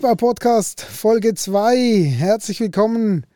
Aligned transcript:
Holzbau-Podcast, 0.00 0.80
Folge 0.80 1.34
2. 1.34 1.76
Herzlich 2.04 2.58
willkommen, 2.60 3.26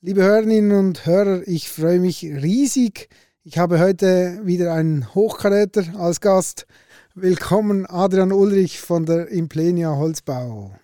liebe 0.00 0.22
Hörerinnen 0.22 0.72
und 0.72 1.04
Hörer. 1.04 1.46
Ich 1.46 1.68
freue 1.68 2.00
mich 2.00 2.22
riesig. 2.22 3.10
Ich 3.44 3.58
habe 3.58 3.78
heute 3.78 4.40
wieder 4.42 4.72
einen 4.72 5.14
Hochkaräter 5.14 5.84
als 5.98 6.22
Gast. 6.22 6.66
Willkommen, 7.14 7.84
Adrian 7.84 8.32
Ulrich 8.32 8.80
von 8.80 9.04
der 9.04 9.28
Implenia 9.28 9.94
Holzbau. 9.94 10.74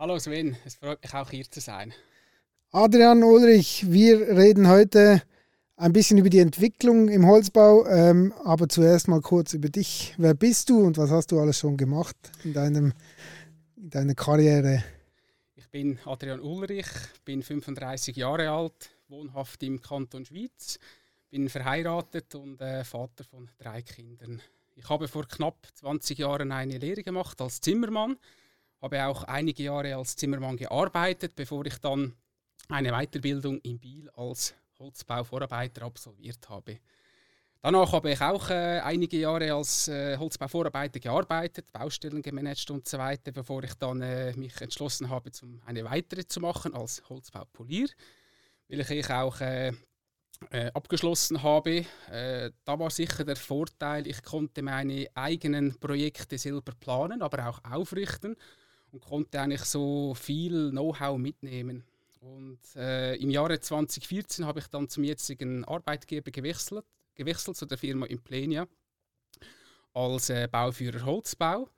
Hallo 0.00 0.18
Sven, 0.18 0.56
es 0.64 0.74
freut 0.74 1.00
mich 1.00 1.14
auch 1.14 1.30
hier 1.30 1.48
zu 1.48 1.60
sein. 1.60 1.94
Adrian 2.72 3.22
Ulrich, 3.22 3.86
wir 3.88 4.36
reden 4.36 4.66
heute 4.66 5.22
ein 5.76 5.92
bisschen 5.92 6.18
über 6.18 6.30
die 6.30 6.40
Entwicklung 6.40 7.08
im 7.08 7.24
Holzbau, 7.24 7.86
ähm, 7.86 8.32
aber 8.42 8.68
zuerst 8.68 9.06
mal 9.06 9.20
kurz 9.20 9.52
über 9.52 9.68
dich. 9.68 10.14
Wer 10.18 10.34
bist 10.34 10.70
du 10.70 10.80
und 10.80 10.98
was 10.98 11.10
hast 11.10 11.30
du 11.30 11.38
alles 11.38 11.56
schon 11.56 11.76
gemacht 11.76 12.16
in, 12.42 12.52
deinem, 12.52 12.86
in 12.86 12.94
deiner 13.76 14.14
Karriere? 14.14 14.82
Ich 15.54 15.68
bin 15.68 15.98
Adrian 16.04 16.40
Ulrich, 16.40 16.86
bin 17.24 17.42
35 17.42 18.16
Jahre 18.16 18.50
alt, 18.50 18.90
wohnhaft 19.08 19.62
im 19.62 19.80
Kanton 19.80 20.24
Schweiz, 20.24 20.78
bin 21.30 21.48
verheiratet 21.48 22.34
und 22.34 22.60
äh, 22.60 22.84
Vater 22.84 23.24
von 23.24 23.50
drei 23.58 23.82
Kindern. 23.82 24.40
Ich 24.74 24.88
habe 24.88 25.08
vor 25.08 25.26
knapp 25.26 25.66
20 25.74 26.18
Jahren 26.18 26.52
eine 26.52 26.78
Lehre 26.78 27.02
gemacht 27.02 27.40
als 27.40 27.60
Zimmermann, 27.60 28.16
habe 28.80 29.06
auch 29.06 29.24
einige 29.24 29.64
Jahre 29.64 29.96
als 29.96 30.16
Zimmermann 30.16 30.56
gearbeitet, 30.56 31.34
bevor 31.34 31.64
ich 31.66 31.78
dann 31.78 32.14
eine 32.68 32.92
Weiterbildung 32.92 33.60
in 33.60 33.78
Biel 33.78 34.10
als 34.10 34.54
Holzbauvorarbeiter 34.78 35.82
absolviert 35.82 36.48
habe. 36.48 36.78
Danach 37.62 37.92
habe 37.92 38.12
ich 38.12 38.20
auch 38.20 38.50
äh, 38.50 38.80
einige 38.80 39.18
Jahre 39.18 39.52
als 39.52 39.88
äh, 39.88 40.16
Holzbauvorarbeiter 40.16 41.00
gearbeitet, 41.00 41.72
Baustellen 41.72 42.22
gemanagt 42.22 42.70
und 42.70 42.86
so 42.86 42.98
weiter, 42.98 43.32
bevor 43.32 43.64
ich 43.64 43.74
dann 43.74 44.02
äh, 44.02 44.32
mich 44.34 44.60
entschlossen 44.60 45.10
habe, 45.10 45.32
zum 45.32 45.60
eine 45.66 45.84
weitere 45.84 46.26
zu 46.26 46.40
machen 46.40 46.74
als 46.74 47.02
Holzbaupolier, 47.08 47.88
weil 48.68 48.80
ich 48.80 49.10
auch 49.10 49.40
äh, 49.40 49.72
äh, 50.50 50.70
abgeschlossen 50.74 51.42
habe. 51.42 51.84
Äh, 52.10 52.50
da 52.64 52.78
war 52.78 52.90
sicher 52.90 53.24
der 53.24 53.36
Vorteil, 53.36 54.06
ich 54.06 54.22
konnte 54.22 54.62
meine 54.62 55.08
eigenen 55.14 55.78
Projekte 55.78 56.38
selber 56.38 56.72
planen, 56.78 57.22
aber 57.22 57.48
auch 57.48 57.60
aufrichten 57.64 58.36
und 58.90 59.00
konnte 59.00 59.40
eigentlich 59.40 59.64
so 59.64 60.14
viel 60.14 60.70
Know-how 60.70 61.18
mitnehmen. 61.18 61.84
Und 62.20 62.60
äh, 62.74 63.14
im 63.16 63.30
Jahre 63.30 63.60
2014 63.60 64.46
habe 64.46 64.60
ich 64.60 64.66
dann 64.66 64.88
zum 64.88 65.04
jetzigen 65.04 65.64
Arbeitgeber 65.64 66.30
gewechselt, 66.30 66.84
gewechselt 67.16 67.56
zu 67.56 67.66
der 67.66 67.78
Firma 67.78 68.06
Implenia 68.06 68.66
als 69.92 70.30
äh, 70.30 70.48
Bauführer 70.50 71.04
Holzbau. 71.04 71.68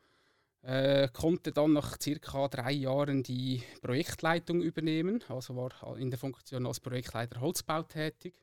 Äh, 0.63 1.09
konnte 1.13 1.53
dann 1.53 1.73
nach 1.73 1.99
circa 2.01 2.49
drei 2.49 2.73
Jahren 2.73 3.23
die 3.23 3.63
Projektleitung 3.81 4.61
übernehmen, 4.61 5.23
also 5.29 5.55
war 5.57 5.97
in 5.97 6.11
der 6.11 6.19
Funktion 6.19 6.67
als 6.67 6.81
Projektleiter 6.81 7.41
Holzbau 7.41 7.85
tätig 7.85 8.35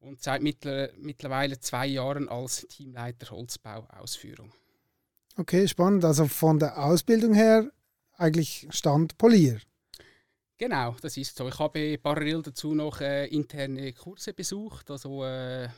und 0.00 0.20
seit 0.22 0.42
mittler, 0.42 0.90
mittlerweile 0.98 1.58
zwei 1.60 1.86
Jahren 1.86 2.28
als 2.28 2.66
Teamleiter 2.68 3.30
Holzbau-Ausführung. 3.30 4.52
Okay, 5.36 5.68
spannend. 5.68 6.04
Also 6.04 6.26
von 6.26 6.58
der 6.58 6.82
Ausbildung 6.84 7.34
her 7.34 7.70
eigentlich 8.16 8.66
Stand 8.70 9.16
Polier. 9.16 9.60
Genau, 10.58 10.96
das 11.02 11.16
ist 11.16 11.36
so. 11.36 11.48
Ich 11.48 11.58
habe 11.58 11.98
parallel 11.98 12.42
dazu 12.42 12.74
noch 12.74 13.00
äh, 13.00 13.26
interne 13.26 13.92
Kurse 13.92 14.32
besucht, 14.32 14.90
also 14.90 15.24
äh, 15.24 15.68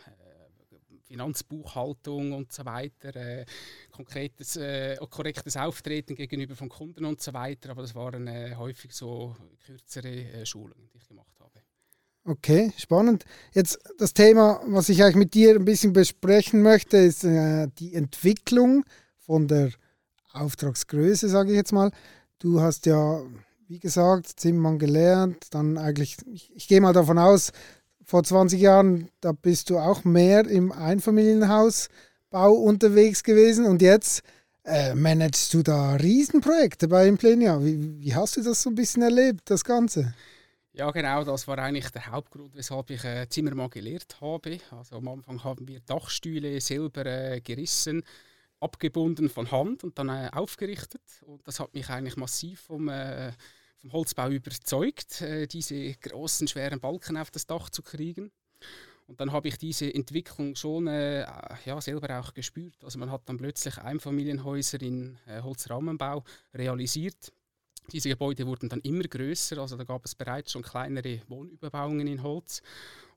Finanzbuchhaltung 1.08 2.32
und 2.32 2.52
so 2.52 2.64
weiter, 2.64 3.16
äh, 3.16 3.44
konkretes, 3.90 4.56
äh, 4.56 4.96
korrektes 5.10 5.56
Auftreten 5.56 6.14
gegenüber 6.14 6.54
von 6.54 6.68
Kunden 6.68 7.04
und 7.04 7.20
so 7.20 7.32
weiter. 7.32 7.70
Aber 7.70 7.82
das 7.82 7.94
waren 7.94 8.26
äh, 8.26 8.54
häufig 8.56 8.92
so 8.92 9.34
kürzere 9.64 10.08
äh, 10.08 10.46
Schulungen, 10.46 10.88
die 10.92 10.98
ich 10.98 11.08
gemacht 11.08 11.34
habe. 11.40 11.60
Okay, 12.24 12.72
spannend. 12.76 13.24
Jetzt 13.54 13.78
das 13.98 14.12
Thema, 14.12 14.60
was 14.66 14.90
ich 14.90 15.02
eigentlich 15.02 15.16
mit 15.16 15.34
dir 15.34 15.54
ein 15.54 15.64
bisschen 15.64 15.94
besprechen 15.94 16.62
möchte, 16.62 16.98
ist 16.98 17.24
äh, 17.24 17.68
die 17.78 17.94
Entwicklung 17.94 18.84
von 19.16 19.48
der 19.48 19.72
Auftragsgröße, 20.32 21.28
sage 21.28 21.50
ich 21.50 21.56
jetzt 21.56 21.72
mal. 21.72 21.90
Du 22.38 22.60
hast 22.60 22.86
ja 22.86 23.22
wie 23.68 23.78
gesagt, 23.78 24.40
Zimmermann 24.40 24.78
gelernt, 24.78 25.48
dann 25.50 25.76
eigentlich, 25.76 26.16
ich, 26.26 26.50
ich 26.54 26.68
gehe 26.68 26.80
mal 26.80 26.94
davon 26.94 27.18
aus, 27.18 27.52
vor 28.08 28.24
20 28.24 28.58
Jahren, 28.58 29.10
da 29.20 29.32
bist 29.32 29.68
du 29.68 29.78
auch 29.78 30.02
mehr 30.02 30.46
im 30.46 30.72
Einfamilienhausbau 30.72 32.52
unterwegs 32.52 33.22
gewesen 33.22 33.66
und 33.66 33.82
jetzt 33.82 34.22
äh, 34.64 34.94
managst 34.94 35.52
du 35.52 35.62
da 35.62 35.94
Riesenprojekte 35.96 36.88
bei 36.88 37.06
Implenia. 37.06 37.62
Wie, 37.62 38.00
wie 38.00 38.14
hast 38.14 38.38
du 38.38 38.42
das 38.42 38.62
so 38.62 38.70
ein 38.70 38.76
bisschen 38.76 39.02
erlebt, 39.02 39.50
das 39.50 39.62
Ganze? 39.62 40.14
Ja, 40.72 40.90
genau, 40.90 41.22
das 41.22 41.46
war 41.46 41.58
eigentlich 41.58 41.90
der 41.90 42.06
Hauptgrund, 42.06 42.56
weshalb 42.56 42.88
ich 42.88 43.04
äh, 43.04 43.28
Zimmermann 43.28 43.68
gelehrt 43.68 44.16
habe. 44.22 44.58
Also 44.70 44.96
am 44.96 45.08
Anfang 45.08 45.44
haben 45.44 45.68
wir 45.68 45.80
Dachstühle 45.80 46.58
selber 46.62 47.04
äh, 47.04 47.42
gerissen, 47.42 48.02
abgebunden 48.58 49.28
von 49.28 49.50
Hand 49.50 49.84
und 49.84 49.98
dann 49.98 50.08
äh, 50.08 50.30
aufgerichtet. 50.32 51.02
Und 51.26 51.46
das 51.46 51.60
hat 51.60 51.74
mich 51.74 51.90
eigentlich 51.90 52.16
massiv 52.16 52.60
vom 52.60 52.88
äh, 52.88 53.32
vom 53.80 53.92
Holzbau 53.92 54.28
überzeugt, 54.30 55.20
äh, 55.22 55.46
diese 55.46 55.94
großen, 55.94 56.48
schweren 56.48 56.80
Balken 56.80 57.16
auf 57.16 57.30
das 57.30 57.46
Dach 57.46 57.70
zu 57.70 57.82
kriegen. 57.82 58.30
Und 59.06 59.20
dann 59.20 59.32
habe 59.32 59.48
ich 59.48 59.56
diese 59.56 59.92
Entwicklung 59.92 60.54
schon 60.54 60.86
äh, 60.86 61.26
ja, 61.64 61.80
selber 61.80 62.20
auch 62.20 62.34
gespürt. 62.34 62.76
Also 62.84 62.98
man 62.98 63.10
hat 63.10 63.22
dann 63.24 63.38
plötzlich 63.38 63.78
Einfamilienhäuser 63.78 64.82
in 64.82 65.18
äh, 65.26 65.40
Holzrahmenbau 65.40 66.24
realisiert. 66.52 67.32
Diese 67.90 68.10
Gebäude 68.10 68.46
wurden 68.46 68.68
dann 68.68 68.80
immer 68.80 69.04
größer, 69.04 69.56
also 69.56 69.78
da 69.78 69.84
gab 69.84 70.04
es 70.04 70.14
bereits 70.14 70.52
schon 70.52 70.62
kleinere 70.62 71.22
Wohnüberbauungen 71.26 72.06
in 72.06 72.22
Holz. 72.22 72.60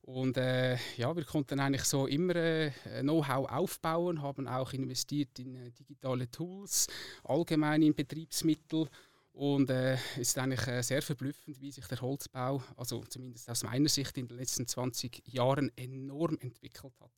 Und 0.03 0.37
äh, 0.37 0.77
ja, 0.95 1.13
wir 1.15 1.25
konnten 1.25 1.59
eigentlich 1.59 1.83
so 1.83 2.07
immer 2.07 2.35
äh, 2.35 2.71
Know-how 3.01 3.49
aufbauen, 3.51 4.21
haben 4.21 4.47
auch 4.47 4.71
investiert 4.73 5.37
in 5.39 5.55
äh, 5.55 5.71
digitale 5.71 6.31
Tools, 6.31 6.87
allgemein 7.23 7.81
in 7.81 7.93
Betriebsmittel 7.93 8.87
und 9.33 9.69
äh, 9.69 9.93
es 9.93 10.29
ist 10.29 10.37
eigentlich 10.37 10.67
äh, 10.67 10.81
sehr 10.81 11.01
verblüffend, 11.01 11.61
wie 11.61 11.71
sich 11.71 11.85
der 11.87 12.01
Holzbau, 12.01 12.61
also 12.75 13.03
zumindest 13.09 13.49
aus 13.49 13.63
meiner 13.63 13.89
Sicht, 13.89 14.17
in 14.17 14.27
den 14.27 14.37
letzten 14.37 14.67
20 14.67 15.23
Jahren 15.27 15.71
enorm 15.75 16.37
entwickelt 16.41 16.93
hat. 16.99 17.11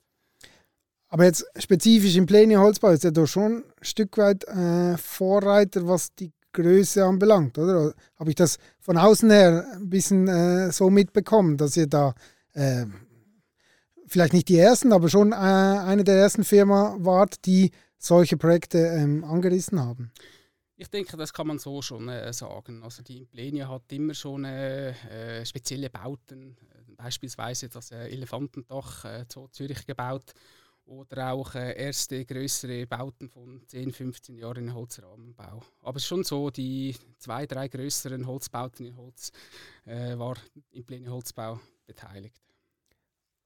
Aber 1.07 1.25
jetzt 1.25 1.45
spezifisch 1.59 2.15
im 2.15 2.25
Pläne 2.25 2.59
Holzbau 2.59 2.89
ist 2.89 3.05
er 3.05 3.11
doch 3.11 3.27
schon 3.27 3.57
ein 3.57 3.83
Stück 3.83 4.17
weit 4.17 4.45
äh, 4.45 4.97
Vorreiter, 4.97 5.87
was 5.87 6.13
die 6.15 6.31
Größe 6.53 7.03
anbelangt, 7.03 7.57
oder? 7.57 7.93
Habe 8.15 8.29
ich 8.29 8.35
das 8.35 8.57
von 8.79 8.97
außen 8.97 9.29
her 9.29 9.67
ein 9.73 9.89
bisschen 9.89 10.27
äh, 10.27 10.71
so 10.71 10.89
mitbekommen, 10.89 11.57
dass 11.57 11.75
ihr 11.77 11.87
da 11.87 12.13
äh, 12.53 12.85
vielleicht 14.07 14.33
nicht 14.33 14.49
die 14.49 14.57
ersten, 14.57 14.93
aber 14.93 15.09
schon 15.09 15.33
äh, 15.33 15.35
eine 15.35 16.03
der 16.03 16.15
ersten 16.15 16.43
Firmen 16.43 17.03
wart, 17.03 17.45
die 17.45 17.71
solche 17.97 18.37
Projekte 18.37 18.77
ähm, 18.77 19.23
angerissen 19.23 19.79
haben? 19.79 20.11
Ich 20.75 20.89
denke, 20.89 21.17
das 21.17 21.31
kann 21.31 21.47
man 21.47 21.59
so 21.59 21.81
schon 21.81 22.09
äh, 22.09 22.33
sagen. 22.33 22.83
Also 22.83 23.03
die 23.03 23.19
Implenia 23.19 23.67
hat 23.69 23.91
immer 23.91 24.13
schon 24.13 24.43
äh, 24.45 24.89
äh, 24.89 25.45
spezielle 25.45 25.89
Bauten, 25.89 26.57
beispielsweise 26.97 27.69
das 27.69 27.91
äh, 27.91 28.07
Elefantendach 28.07 29.05
äh, 29.05 29.27
zu 29.27 29.47
Zürich 29.49 29.85
gebaut 29.85 30.33
oder 30.85 31.31
auch 31.31 31.55
äh, 31.55 31.77
erste 31.77 32.25
größere 32.25 32.87
Bauten 32.87 33.29
von 33.29 33.61
10, 33.67 33.91
15 33.91 34.35
Jahren 34.35 34.67
in 34.67 34.73
Holzrahmenbau. 34.73 35.61
Aber 35.81 35.99
schon 35.99 36.23
so, 36.23 36.49
die 36.49 36.95
zwei, 37.19 37.45
drei 37.45 37.67
größeren 37.67 38.25
Holzbauten 38.25 38.85
in 38.85 38.97
Holz 38.97 39.31
äh, 39.85 40.17
war 40.17 40.35
Implenia 40.71 41.11
Holzbau 41.11 41.59
beteiligt. 41.85 42.41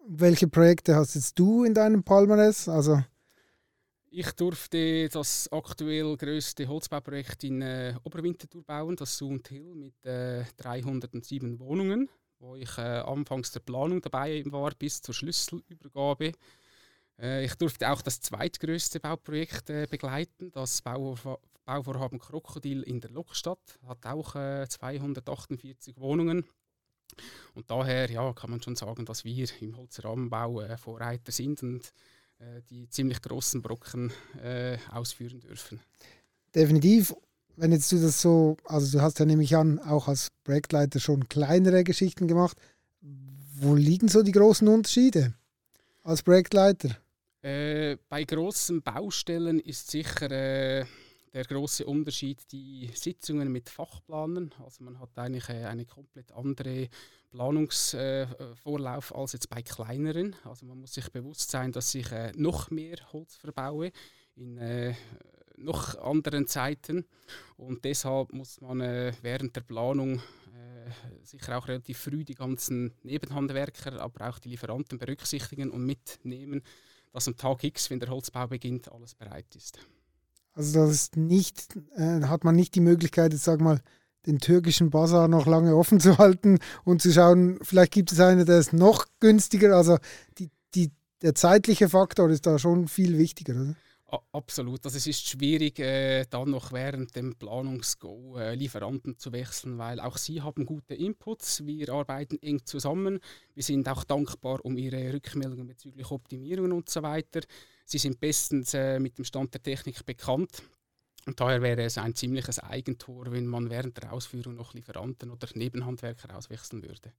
Welche 0.08 0.48
Projekte 0.48 0.96
hast 0.96 1.16
jetzt 1.16 1.38
du 1.38 1.64
in 1.64 1.74
deinem 1.74 2.04
Palmares? 2.04 2.70
Also 2.70 3.04
ich 4.10 4.32
durfte 4.32 5.10
das 5.10 5.52
aktuell 5.52 6.16
größte 6.18 6.68
Holzbauprojekt 6.68 7.44
in 7.44 7.62
äh, 7.62 7.96
Oberwinterthur 8.04 8.64
bauen, 8.64 8.96
das 8.96 9.18
Sound 9.18 9.48
Hill 9.48 9.76
mit 9.76 10.06
äh, 10.06 10.44
307 10.58 11.60
Wohnungen, 11.60 12.10
wo 12.40 12.56
ich 12.56 12.78
äh, 12.78 12.82
anfangs 12.82 13.52
der 13.52 13.60
Planung 13.60 14.02
dabei 14.02 14.44
war 14.48 14.72
bis 14.72 15.02
zur 15.02 15.14
Schlüsselübergabe. 15.14 16.32
Äh, 17.20 17.46
ich 17.46 17.56
durfte 17.56 17.90
auch 17.90 18.02
das 18.02 18.22
zweitgrößte 18.22 19.00
Bauprojekt 19.00 19.70
äh, 19.70 19.88
begleiten, 19.90 20.52
das 20.52 20.82
Bauvorha 20.82 21.40
Bauvorhaben 21.66 22.18
Krokodil 22.18 22.82
in 22.84 23.02
der 23.02 23.10
Lokstadt, 23.10 23.78
hat 23.86 24.06
auch 24.06 24.32
248 24.32 25.98
äh, 25.98 26.00
Wohnungen. 26.00 26.46
Und 27.56 27.70
daher 27.70 28.10
ja, 28.10 28.32
kann 28.32 28.52
man 28.52 28.62
schon 28.62 28.78
sagen, 28.78 29.04
dass 29.04 29.26
wir 29.26 29.50
im 29.60 29.76
Holzrahmenbau 29.76 30.78
Vorreiter 30.78 31.34
sind 31.34 31.62
und 31.64 31.92
äh, 32.40 32.62
die 32.70 32.90
ziemlich 32.90 33.22
großen 33.22 33.62
Brocken 33.62 34.12
äh, 34.44 34.78
ausführen 34.92 35.40
dürfen. 35.40 35.80
Definitiv. 36.54 37.16
Wenn 37.56 37.72
jetzt 37.72 37.92
du 37.92 38.00
das 38.00 38.22
so, 38.22 38.58
also 38.66 38.98
du 38.98 39.02
hast 39.04 39.20
ja 39.20 39.26
nämlich 39.26 39.56
an, 39.56 39.80
auch 39.80 40.08
als 40.08 40.30
Projektleiter 40.44 41.00
schon 41.00 41.28
kleinere 41.28 41.84
Geschichten 41.84 42.28
gemacht. 42.28 42.58
Wo 43.60 43.74
liegen 43.74 44.08
so 44.08 44.22
die 44.22 44.32
großen 44.32 44.68
Unterschiede 44.68 45.34
als 46.04 46.22
Projektleiter? 46.22 46.96
Äh, 47.42 47.98
bei 48.10 48.24
großen 48.24 48.84
Baustellen 48.84 49.60
ist 49.60 49.90
sicher 49.90 50.30
äh, 50.32 50.86
der 51.38 51.46
große 51.46 51.86
Unterschied 51.86 52.52
die 52.52 52.90
Sitzungen 52.96 53.52
mit 53.52 53.70
Fachplanern. 53.70 54.56
Also 54.66 54.84
man 54.84 55.00
hat 55.00 55.16
eigentlich 55.20 55.48
äh, 55.50 55.66
eine 55.66 55.86
komplett 55.86 56.32
andere 56.32 56.90
Planungsvorlauf 57.30 59.12
äh, 59.12 59.14
als 59.14 59.34
jetzt 59.34 59.48
bei 59.48 59.62
kleineren. 59.62 60.36
Also 60.46 60.66
man 60.66 60.80
muss 60.80 60.96
sich 60.96 61.12
bewusst 61.12 61.52
sein, 61.52 61.72
dass 61.72 61.94
ich 61.94 62.12
äh, 62.12 62.32
noch 62.36 62.72
mehr 62.72 62.98
Holz 63.14 63.36
verbaue 63.36 63.92
in 64.36 64.96
noch 65.58 65.96
anderen 66.00 66.48
Zeiten 66.48 67.06
und 67.56 67.84
deshalb 67.84 68.32
muss 68.34 68.62
man 68.62 68.82
äh, 68.82 69.14
während 69.22 69.56
der 69.56 69.62
Planung 69.62 70.22
sicher 71.24 71.58
auch 71.58 71.68
relativ 71.68 71.98
früh 71.98 72.24
die 72.24 72.36
ganzen 72.36 72.94
Nebenhandwerker, 73.04 74.00
aber 74.00 74.30
auch 74.30 74.40
die 74.40 74.50
Lieferanten 74.50 74.98
berücksichtigen 74.98 75.70
und 75.72 75.86
mitnehmen, 75.86 76.64
dass 77.12 77.28
am 77.28 77.36
Tag 77.36 77.64
X, 77.64 77.90
wenn 77.90 78.00
der 78.00 78.10
Holzbau 78.10 78.48
beginnt, 78.48 78.90
alles 78.92 79.14
bereit 79.14 79.54
ist. 79.56 79.80
Also 80.58 80.80
das 80.80 80.92
ist 80.92 81.18
nicht, 81.18 81.78
äh, 81.96 82.24
hat 82.24 82.44
man 82.44 82.56
nicht 82.56 82.74
die 82.74 82.82
Möglichkeit, 82.82 83.32
jetzt 83.32 83.44
sag 83.44 83.62
mal, 83.62 83.80
den 84.26 84.40
türkischen 84.40 84.90
Bazar 84.90 85.28
noch 85.28 85.46
lange 85.46 85.76
offen 85.76 86.00
zu 86.00 86.18
halten 86.18 86.58
und 86.84 87.00
zu 87.00 87.14
schauen, 87.14 87.60
vielleicht 87.62 87.94
gibt 87.94 88.12
es 88.12 88.20
einen, 88.20 88.44
der 88.44 88.58
ist 88.58 88.74
noch 88.74 89.06
günstiger. 89.20 89.76
Also 89.76 90.00
die, 90.40 90.50
die, 90.74 90.90
der 91.22 91.36
zeitliche 91.36 91.90
Faktor 91.90 92.32
ist 92.32 92.48
da 92.48 92.58
schon 92.58 92.88
viel 92.88 93.20
wichtiger, 93.20 93.54
oder? 93.54 93.76
Absolut. 94.10 94.86
Also 94.86 94.98
es 94.98 95.06
ist 95.06 95.28
schwierig, 95.28 95.80
äh, 95.80 96.24
dann 96.30 96.52
noch 96.52 96.72
während 96.72 97.14
dem 97.14 97.36
Planungsgo 97.36 98.38
äh, 98.38 98.56
Lieferanten 98.56 99.18
zu 99.18 99.34
wechseln, 99.34 99.78
weil 99.78 100.00
auch 100.00 100.16
sie 100.16 100.42
haben 100.42 100.66
gute 100.66 100.96
Inputs. 100.96 101.66
Wir 101.66 101.90
arbeiten 101.90 102.42
eng 102.42 102.66
zusammen. 102.66 103.20
Wir 103.54 103.64
sind 103.64 103.90
auch 103.90 104.06
dankbar 104.06 104.64
um 104.64 104.78
ihre 104.78 105.12
Rückmeldungen 105.12 105.68
bezüglich 105.68 106.10
Optimierungen 106.10 106.72
und 106.72 106.90
so 106.90 107.04
weiter. 107.04 107.42
Sie 107.84 107.98
sind 107.98 108.18
bestens 108.22 108.74
äh, 108.74 108.98
mit 109.00 109.18
dem 109.18 109.26
Stand 109.26 109.54
der 109.54 109.62
Technik 109.62 110.06
bekannt. 110.06 110.64
Und 111.26 111.42
daher 111.42 111.62
wäre 111.62 111.84
es 111.84 111.98
ein 111.98 112.16
ziemliches 112.16 112.60
Eigentor, 112.60 113.32
wenn 113.32 113.46
man 113.46 113.70
während 113.70 113.98
der 114.02 114.14
Ausführung 114.14 114.56
noch 114.56 114.74
Lieferanten 114.74 115.32
oder 115.32 115.50
Nebenhandwerker 115.54 116.34
auswechseln 116.34 116.82
würde. 116.82 117.12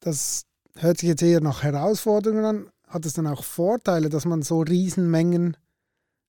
Das 0.00 0.46
hört 0.76 0.98
sich 0.98 1.10
jetzt 1.10 1.22
eher 1.22 1.42
nach 1.42 1.62
Herausforderungen 1.62 2.44
an 2.46 2.70
hat 2.86 3.06
es 3.06 3.14
dann 3.14 3.26
auch 3.26 3.44
Vorteile, 3.44 4.08
dass 4.08 4.24
man 4.24 4.42
so 4.42 4.60
Riesenmengen, 4.60 5.56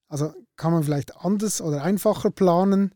also 0.08 0.34
kann 0.56 0.72
man 0.72 0.84
vielleicht 0.84 1.18
anders 1.18 1.62
oder 1.62 1.84
einfacher 1.84 2.32
planen, 2.32 2.94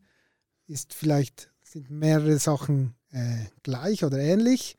ist 0.66 0.94
vielleicht 0.94 1.50
sind 1.62 1.90
mehrere 1.90 2.38
Sachen 2.38 2.94
äh, 3.12 3.46
gleich 3.62 4.04
oder 4.04 4.18
ähnlich. 4.18 4.76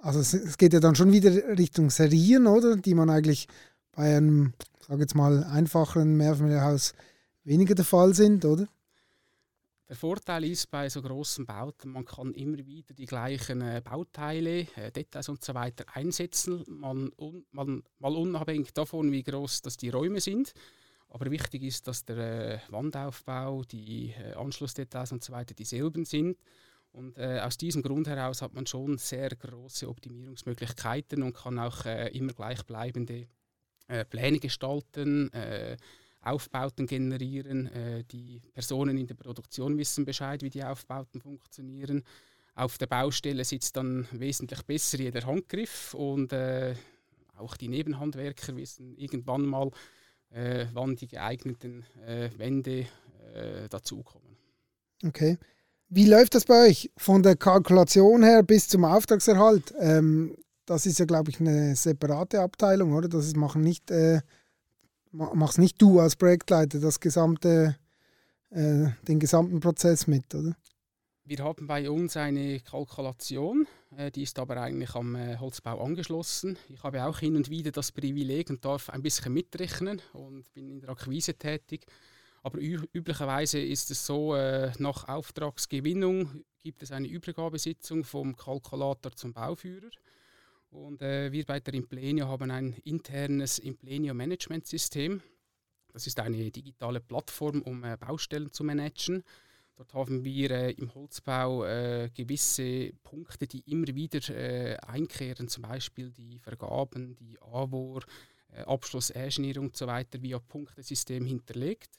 Also 0.00 0.20
es, 0.20 0.32
es, 0.32 0.58
geht 0.58 0.72
ja 0.72 0.80
dann 0.80 0.94
schon 0.94 1.12
wieder 1.12 1.30
Richtung 1.58 1.90
Serien, 1.90 2.46
oder? 2.46 2.76
Die 2.76 2.94
man 2.94 3.10
eigentlich 3.10 3.48
bei 3.92 4.16
einem, 4.16 4.52
sage 4.86 5.00
jetzt 5.00 5.16
mal, 5.16 5.42
einfacheren 5.44 6.16
Mehrfamilienhaus 6.16 6.94
weniger 7.42 7.74
der 7.74 7.84
Fall 7.84 8.14
sind, 8.14 8.44
oder? 8.44 8.68
Der 9.88 9.96
Vorteil 9.96 10.44
ist 10.44 10.70
bei 10.70 10.86
so 10.90 11.00
großen 11.00 11.46
Bauten, 11.46 11.92
man 11.92 12.04
kann 12.04 12.34
immer 12.34 12.58
wieder 12.58 12.92
die 12.92 13.06
gleichen 13.06 13.62
äh, 13.62 13.80
Bauteile, 13.82 14.66
äh, 14.76 14.92
Details 14.92 15.30
und 15.30 15.42
so 15.42 15.54
weiter 15.54 15.86
einsetzen, 15.94 16.62
man, 16.68 17.10
un, 17.16 17.46
man, 17.52 17.82
mal 17.98 18.14
unabhängig 18.14 18.74
davon, 18.74 19.10
wie 19.12 19.22
groß 19.22 19.62
das 19.62 19.78
die 19.78 19.88
Räume 19.88 20.20
sind. 20.20 20.52
Aber 21.08 21.30
wichtig 21.30 21.62
ist, 21.62 21.88
dass 21.88 22.04
der 22.04 22.18
äh, 22.18 22.58
Wandaufbau, 22.68 23.64
die 23.64 24.14
Anschlussdetails 24.36 25.12
und 25.12 25.24
so 25.24 25.32
weiter 25.32 25.54
dieselben 25.54 26.04
sind. 26.04 26.36
Und 26.92 27.18
aus 27.20 27.58
diesem 27.58 27.82
Grund 27.82 28.08
heraus 28.08 28.40
hat 28.40 28.54
man 28.54 28.66
schon 28.66 28.96
sehr 28.96 29.28
große 29.28 29.88
Optimierungsmöglichkeiten 29.88 31.22
und 31.22 31.36
kann 31.36 31.58
auch 31.58 31.84
immer 31.84 32.32
gleichbleibende 32.32 33.28
Pläne 34.08 34.38
gestalten 34.40 35.30
Aufbauten 36.20 36.86
generieren. 36.86 37.66
Äh, 37.66 38.04
die 38.04 38.40
Personen 38.52 38.98
in 38.98 39.06
der 39.06 39.14
Produktion 39.14 39.76
wissen 39.78 40.04
Bescheid, 40.04 40.42
wie 40.42 40.50
die 40.50 40.64
Aufbauten 40.64 41.20
funktionieren. 41.20 42.04
Auf 42.54 42.76
der 42.78 42.86
Baustelle 42.86 43.44
sitzt 43.44 43.76
dann 43.76 44.08
wesentlich 44.10 44.62
besser 44.62 44.98
jeder 44.98 45.24
Handgriff 45.24 45.94
und 45.94 46.32
äh, 46.32 46.74
auch 47.36 47.56
die 47.56 47.68
Nebenhandwerker 47.68 48.56
wissen 48.56 48.96
irgendwann 48.96 49.46
mal, 49.46 49.70
äh, 50.30 50.66
wann 50.72 50.96
die 50.96 51.06
geeigneten 51.06 51.84
äh, 52.04 52.30
Wände 52.36 52.86
äh, 53.34 53.68
dazukommen. 53.70 54.36
Okay. 55.04 55.38
Wie 55.88 56.06
läuft 56.06 56.34
das 56.34 56.44
bei 56.44 56.68
euch 56.68 56.90
von 56.96 57.22
der 57.22 57.36
Kalkulation 57.36 58.22
her 58.22 58.42
bis 58.42 58.68
zum 58.68 58.84
Auftragserhalt? 58.84 59.72
Ähm, 59.78 60.36
das 60.66 60.84
ist 60.84 60.98
ja, 60.98 61.06
glaube 61.06 61.30
ich, 61.30 61.40
eine 61.40 61.74
separate 61.76 62.40
Abteilung, 62.40 62.92
oder? 62.92 63.08
Das 63.08 63.34
machen 63.36 63.62
nicht 63.62 63.90
äh, 63.90 64.20
machst 65.12 65.58
nicht 65.58 65.80
du 65.80 66.00
als 66.00 66.16
Projektleiter 66.16 66.80
das 66.80 67.00
gesamte, 67.00 67.76
äh, 68.50 68.88
den 69.06 69.18
gesamten 69.20 69.60
Prozess 69.60 70.06
mit, 70.06 70.34
oder? 70.34 70.56
Wir 71.24 71.44
haben 71.44 71.66
bei 71.66 71.90
uns 71.90 72.16
eine 72.16 72.58
Kalkulation, 72.60 73.66
äh, 73.94 74.10
die 74.10 74.22
ist 74.22 74.38
aber 74.38 74.56
eigentlich 74.56 74.94
am 74.94 75.14
äh, 75.14 75.36
Holzbau 75.36 75.84
angeschlossen. 75.84 76.56
Ich 76.70 76.82
habe 76.82 77.04
auch 77.04 77.18
hin 77.18 77.36
und 77.36 77.50
wieder 77.50 77.70
das 77.70 77.92
Privileg 77.92 78.48
und 78.48 78.64
darf 78.64 78.88
ein 78.88 79.02
bisschen 79.02 79.34
mitrechnen 79.34 80.00
und 80.14 80.50
bin 80.54 80.70
in 80.70 80.80
der 80.80 80.88
Akquise 80.88 81.34
tätig. 81.34 81.84
Aber 82.42 82.58
üblicherweise 82.60 83.60
ist 83.60 83.90
es 83.90 84.06
so, 84.06 84.34
äh, 84.34 84.72
nach 84.78 85.06
Auftragsgewinnung 85.06 86.44
gibt 86.62 86.82
es 86.82 86.92
eine 86.92 87.08
Übergabesitzung 87.08 88.04
vom 88.04 88.34
Kalkulator 88.34 89.12
zum 89.12 89.34
Bauführer. 89.34 89.90
Und 90.70 91.00
äh, 91.02 91.32
wir 91.32 91.44
bei 91.46 91.60
der 91.60 91.74
Implenio 91.74 92.28
haben 92.28 92.50
ein 92.50 92.74
internes 92.84 93.58
Implenio 93.58 94.14
Management 94.14 94.66
System. 94.66 95.22
Das 95.92 96.06
ist 96.06 96.20
eine 96.20 96.50
digitale 96.50 97.00
Plattform, 97.00 97.62
um 97.62 97.84
äh, 97.84 97.96
Baustellen 97.96 98.52
zu 98.52 98.64
managen. 98.64 99.24
Dort 99.76 99.94
haben 99.94 100.24
wir 100.24 100.50
äh, 100.50 100.72
im 100.72 100.92
Holzbau 100.94 101.64
äh, 101.64 102.10
gewisse 102.12 102.92
Punkte, 103.02 103.46
die 103.46 103.60
immer 103.70 103.86
wieder 103.86 104.18
äh, 104.34 104.76
einkehren, 104.78 105.48
zum 105.48 105.62
Beispiel 105.62 106.10
die 106.10 106.38
Vergaben, 106.40 107.14
die 107.14 107.40
AWOR, 107.40 108.02
äh, 108.52 108.62
Abschluss, 108.62 109.10
Erschnierung 109.10 109.66
und 109.66 109.76
so 109.76 109.86
weiter, 109.86 110.20
via 110.20 110.38
Punktesystem 110.38 111.24
hinterlegt. 111.24 111.90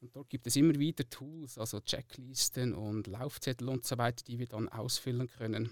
Und 0.00 0.14
dort 0.14 0.28
gibt 0.28 0.46
es 0.46 0.56
immer 0.56 0.74
wieder 0.78 1.08
Tools, 1.08 1.58
also 1.58 1.80
Checklisten 1.80 2.74
und 2.74 3.06
Laufzettel 3.06 3.68
und 3.68 3.86
so 3.86 3.96
weiter, 3.98 4.22
die 4.24 4.38
wir 4.38 4.46
dann 4.46 4.68
ausfüllen 4.68 5.28
können. 5.28 5.70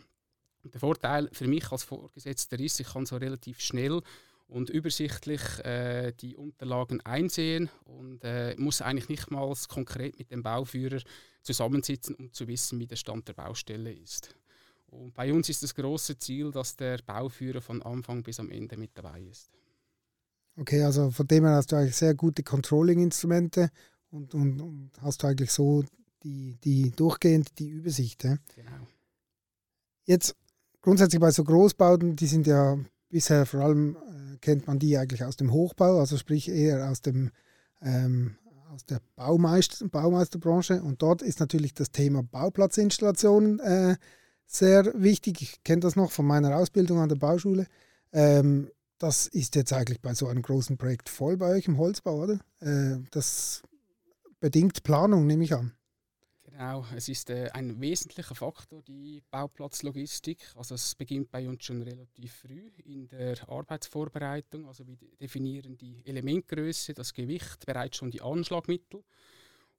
Der 0.65 0.81
Vorteil 0.81 1.29
für 1.33 1.49
mich 1.49 1.71
als 1.73 1.85
Vorgesetzter 1.85 2.59
ist, 2.61 2.81
ich 2.81 2.93
kann 2.93 3.07
so 3.07 3.17
relativ 3.17 3.61
schnell 3.61 4.03
und 4.47 4.69
übersichtlich 4.69 5.41
äh, 5.65 6.13
die 6.13 6.37
Unterlagen 6.37 7.01
einsehen 7.03 7.71
und 7.85 8.23
äh, 8.25 8.55
muss 8.59 8.83
eigentlich 8.83 9.09
nicht 9.09 9.31
mal 9.31 9.55
konkret 9.69 10.19
mit 10.19 10.31
dem 10.31 10.43
Bauführer 10.43 11.01
zusammensitzen, 11.43 12.15
um 12.17 12.33
zu 12.33 12.47
wissen, 12.49 12.79
wie 12.79 12.87
der 12.87 12.97
Stand 12.97 13.29
der 13.29 13.35
Baustelle 13.35 13.93
ist. 13.93 14.35
Und 14.89 15.15
bei 15.15 15.33
uns 15.33 15.49
ist 15.49 15.63
das 15.63 15.75
große 15.75 16.19
Ziel, 16.19 16.51
dass 16.51 16.77
der 16.77 16.99
Bauführer 16.99 17.61
von 17.61 17.81
Anfang 17.83 18.23
bis 18.23 18.41
am 18.41 18.51
Ende 18.51 18.77
mit 18.77 18.91
dabei 18.95 19.23
ist. 19.23 19.51
Okay, 20.57 20.83
also 20.83 21.11
von 21.11 21.27
dem 21.27 21.45
her 21.45 21.55
hast 21.55 21.71
du 21.71 21.77
eigentlich 21.77 21.97
sehr 21.97 22.15
gute 22.15 22.43
Controlling-Instrumente 22.43 23.71
und, 24.11 24.35
und, 24.35 24.61
und, 24.61 24.91
hast 25.01 25.23
du 25.23 25.29
eigentlich 25.29 25.53
so 25.53 25.85
die, 26.25 26.59
die 26.65 26.91
durchgehend 26.91 27.59
die 27.59 27.69
Übersicht. 27.69 28.25
Ja? 28.25 28.37
Genau. 28.57 28.87
Jetzt 30.05 30.35
grundsätzlich 30.83 31.21
bei 31.21 31.31
so 31.31 31.45
Großbauten, 31.45 32.17
die 32.17 32.27
sind 32.27 32.47
ja 32.47 32.79
bisher 33.09 33.47
vor 33.47 33.61
allem, 33.61 33.97
äh, 33.97 34.39
kennt 34.39 34.67
man 34.67 34.79
die 34.79 34.97
eigentlich 34.97 35.25
aus 35.25 35.37
dem 35.37 35.53
Hochbau, 35.53 35.99
also 35.99 36.17
sprich 36.17 36.49
eher 36.49 36.89
aus, 36.89 37.03
dem, 37.03 37.31
ähm, 37.83 38.37
aus 38.73 38.85
der 38.87 39.01
Baumeister, 39.17 39.89
Baumeisterbranche. 39.89 40.83
Und 40.83 41.03
dort 41.03 41.23
ist 41.23 41.41
natürlich 41.41 41.75
das 41.75 41.91
Thema 41.91 42.23
Bauplatzinstallation 42.23 43.59
äh, 43.61 43.97
sehr 44.47 44.93
wichtig. 44.95 45.43
Ich 45.43 45.65
kenne 45.65 45.81
das 45.81 45.97
noch 45.97 46.11
von 46.11 46.27
meiner 46.27 46.57
Ausbildung 46.57 46.99
an 46.99 47.09
der 47.09 47.17
Bauschule. 47.17 47.67
Ähm, 48.13 48.71
das 48.99 49.27
ist 49.27 49.55
jetzt 49.57 49.73
eigentlich 49.73 50.01
bei 50.03 50.15
so 50.15 50.29
einem 50.29 50.43
großen 50.43 50.77
Projekt 50.77 51.09
voll 51.09 51.37
bei 51.37 51.51
euch 51.55 51.67
im 51.67 51.79
Holzbau, 51.79 52.23
oder? 52.23 52.39
Äh, 52.61 52.99
das 53.11 53.63
bedingt 54.41 54.83
Planung, 54.83 55.27
nehme 55.27 55.45
ich 55.45 55.55
an. 55.55 55.73
Genau, 56.61 56.85
es 56.95 57.09
ist 57.09 57.31
äh, 57.31 57.49
ein 57.55 57.81
wesentlicher 57.81 58.35
Faktor, 58.35 58.83
die 58.83 59.23
Bauplatzlogistik. 59.31 60.47
Also 60.57 60.75
es 60.75 60.95
beginnt 60.95 61.31
bei 61.31 61.49
uns 61.49 61.65
schon 61.65 61.81
relativ 61.81 62.35
früh 62.35 62.71
in 62.85 63.09
der 63.09 63.49
Arbeitsvorbereitung. 63.49 64.67
Also 64.67 64.87
wir 64.87 64.99
definieren 65.19 65.79
die 65.79 66.03
Elementgröße, 66.05 66.93
das 66.93 67.15
Gewicht, 67.15 67.65
bereits 67.65 67.97
schon 67.97 68.11
die 68.11 68.21
Anschlagmittel, 68.21 69.03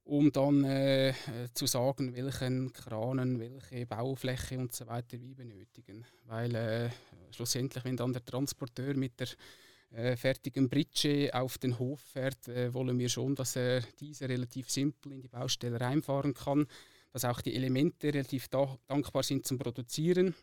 um 0.06 0.32
dann 0.32 0.64
äh, 0.64 1.14
zu 1.54 1.68
sagen, 1.68 2.16
welchen 2.16 2.74
Kranen, 2.74 3.40
welche 3.40 3.86
Baufläche 3.86 4.58
und 4.58 4.74
so 4.74 4.88
weiter 4.88 5.22
wir 5.22 5.36
benötigen. 5.36 6.04
Weil 6.26 6.56
äh, 6.56 6.90
schlussendlich, 7.30 7.86
wenn 7.86 7.96
dann 7.98 8.14
der 8.14 8.26
Transporteur 8.26 8.96
mit 8.96 9.20
der 9.20 9.28
äh, 9.92 10.16
fertigen 10.16 10.70
Britsche 10.70 11.32
auf 11.34 11.58
den 11.58 11.78
Hof 11.78 12.00
fährt, 12.00 12.48
äh, 12.48 12.74
wollen 12.74 12.98
wir 12.98 13.10
schon, 13.10 13.36
dass 13.36 13.56
er 13.56 13.82
diese 14.00 14.30
relativ 14.30 14.70
simpel 14.70 15.12
in 15.12 15.22
die 15.22 15.28
Baustelle 15.28 15.80
reinfahren 15.80 16.34
kann, 16.34 16.68
dass 17.12 17.26
auch 17.26 17.42
die 17.42 17.56
Elemente 17.56 18.08
relativ 18.08 18.48
da 18.48 18.78
dankbar 18.88 19.24
sind 19.24 19.46
zum 19.46 19.58
Produzieren. 19.58 20.34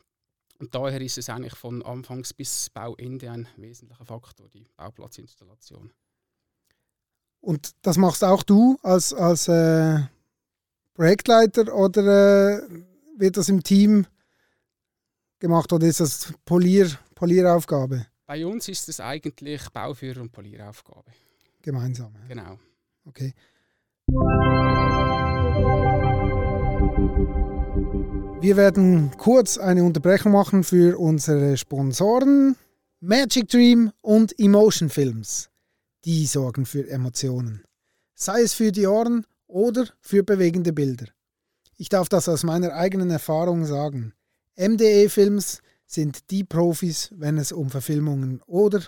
Und 0.58 0.74
daher 0.74 1.00
ist 1.00 1.18
es 1.18 1.30
eigentlich 1.30 1.54
von 1.54 1.82
Anfangs 1.82 2.34
bis 2.34 2.68
Bauende 2.70 3.30
ein 3.30 3.48
wesentlicher 3.56 4.04
Faktor, 4.04 4.48
die 4.48 4.66
Bauplatzinstallation. 4.76 5.92
Und 7.40 7.74
das 7.82 7.96
machst 7.96 8.24
auch 8.24 8.42
du 8.42 8.76
als, 8.82 9.14
als 9.14 9.48
äh, 9.48 10.00
Projektleiter 10.94 11.72
oder 11.74 12.58
äh, 12.58 12.68
wird 13.16 13.36
das 13.36 13.48
im 13.48 13.62
Team 13.62 14.06
gemacht 15.38 15.72
oder 15.72 15.86
ist 15.86 16.00
das 16.00 16.34
Polier, 16.44 16.90
Polieraufgabe? 17.14 18.06
Bei 18.28 18.44
uns 18.44 18.68
ist 18.68 18.86
es 18.90 19.00
eigentlich 19.00 19.62
Bauführer- 19.70 20.20
und 20.20 20.30
Polieraufgabe. 20.30 21.10
Gemeinsam. 21.62 22.12
Ja. 22.14 22.28
Genau. 22.28 22.58
Okay. 23.06 23.32
Wir 28.42 28.56
werden 28.58 29.12
kurz 29.16 29.56
eine 29.56 29.82
Unterbrechung 29.82 30.32
machen 30.32 30.62
für 30.62 30.98
unsere 30.98 31.56
Sponsoren 31.56 32.54
Magic 33.00 33.48
Dream 33.48 33.92
und 34.02 34.38
Emotion 34.38 34.90
Films. 34.90 35.48
Die 36.04 36.26
sorgen 36.26 36.66
für 36.66 36.86
Emotionen. 36.86 37.64
Sei 38.14 38.42
es 38.42 38.52
für 38.52 38.72
die 38.72 38.86
Ohren 38.86 39.24
oder 39.46 39.86
für 40.02 40.22
bewegende 40.22 40.74
Bilder. 40.74 41.06
Ich 41.78 41.88
darf 41.88 42.10
das 42.10 42.28
aus 42.28 42.44
meiner 42.44 42.74
eigenen 42.74 43.10
Erfahrung 43.10 43.64
sagen. 43.64 44.12
MDE 44.54 45.08
Films 45.08 45.62
sind 45.88 46.30
die 46.30 46.44
Profis, 46.44 47.10
wenn 47.16 47.38
es 47.38 47.50
um 47.50 47.70
Verfilmungen 47.70 48.40
oder 48.46 48.82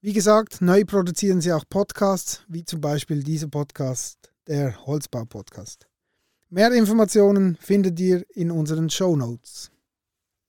Wie 0.00 0.12
gesagt, 0.12 0.60
neu 0.60 0.84
produzieren 0.84 1.40
sie 1.40 1.52
auch 1.52 1.64
Podcasts, 1.68 2.44
wie 2.46 2.64
zum 2.64 2.80
Beispiel 2.80 3.24
dieser 3.24 3.48
Podcast, 3.48 4.30
der 4.46 4.86
Holzbau-Podcast. 4.86 5.88
Mehr 6.50 6.70
Informationen 6.70 7.56
findet 7.60 7.98
ihr 7.98 8.24
in 8.36 8.52
unseren 8.52 8.90
Show 8.90 9.16
Notes. 9.16 9.72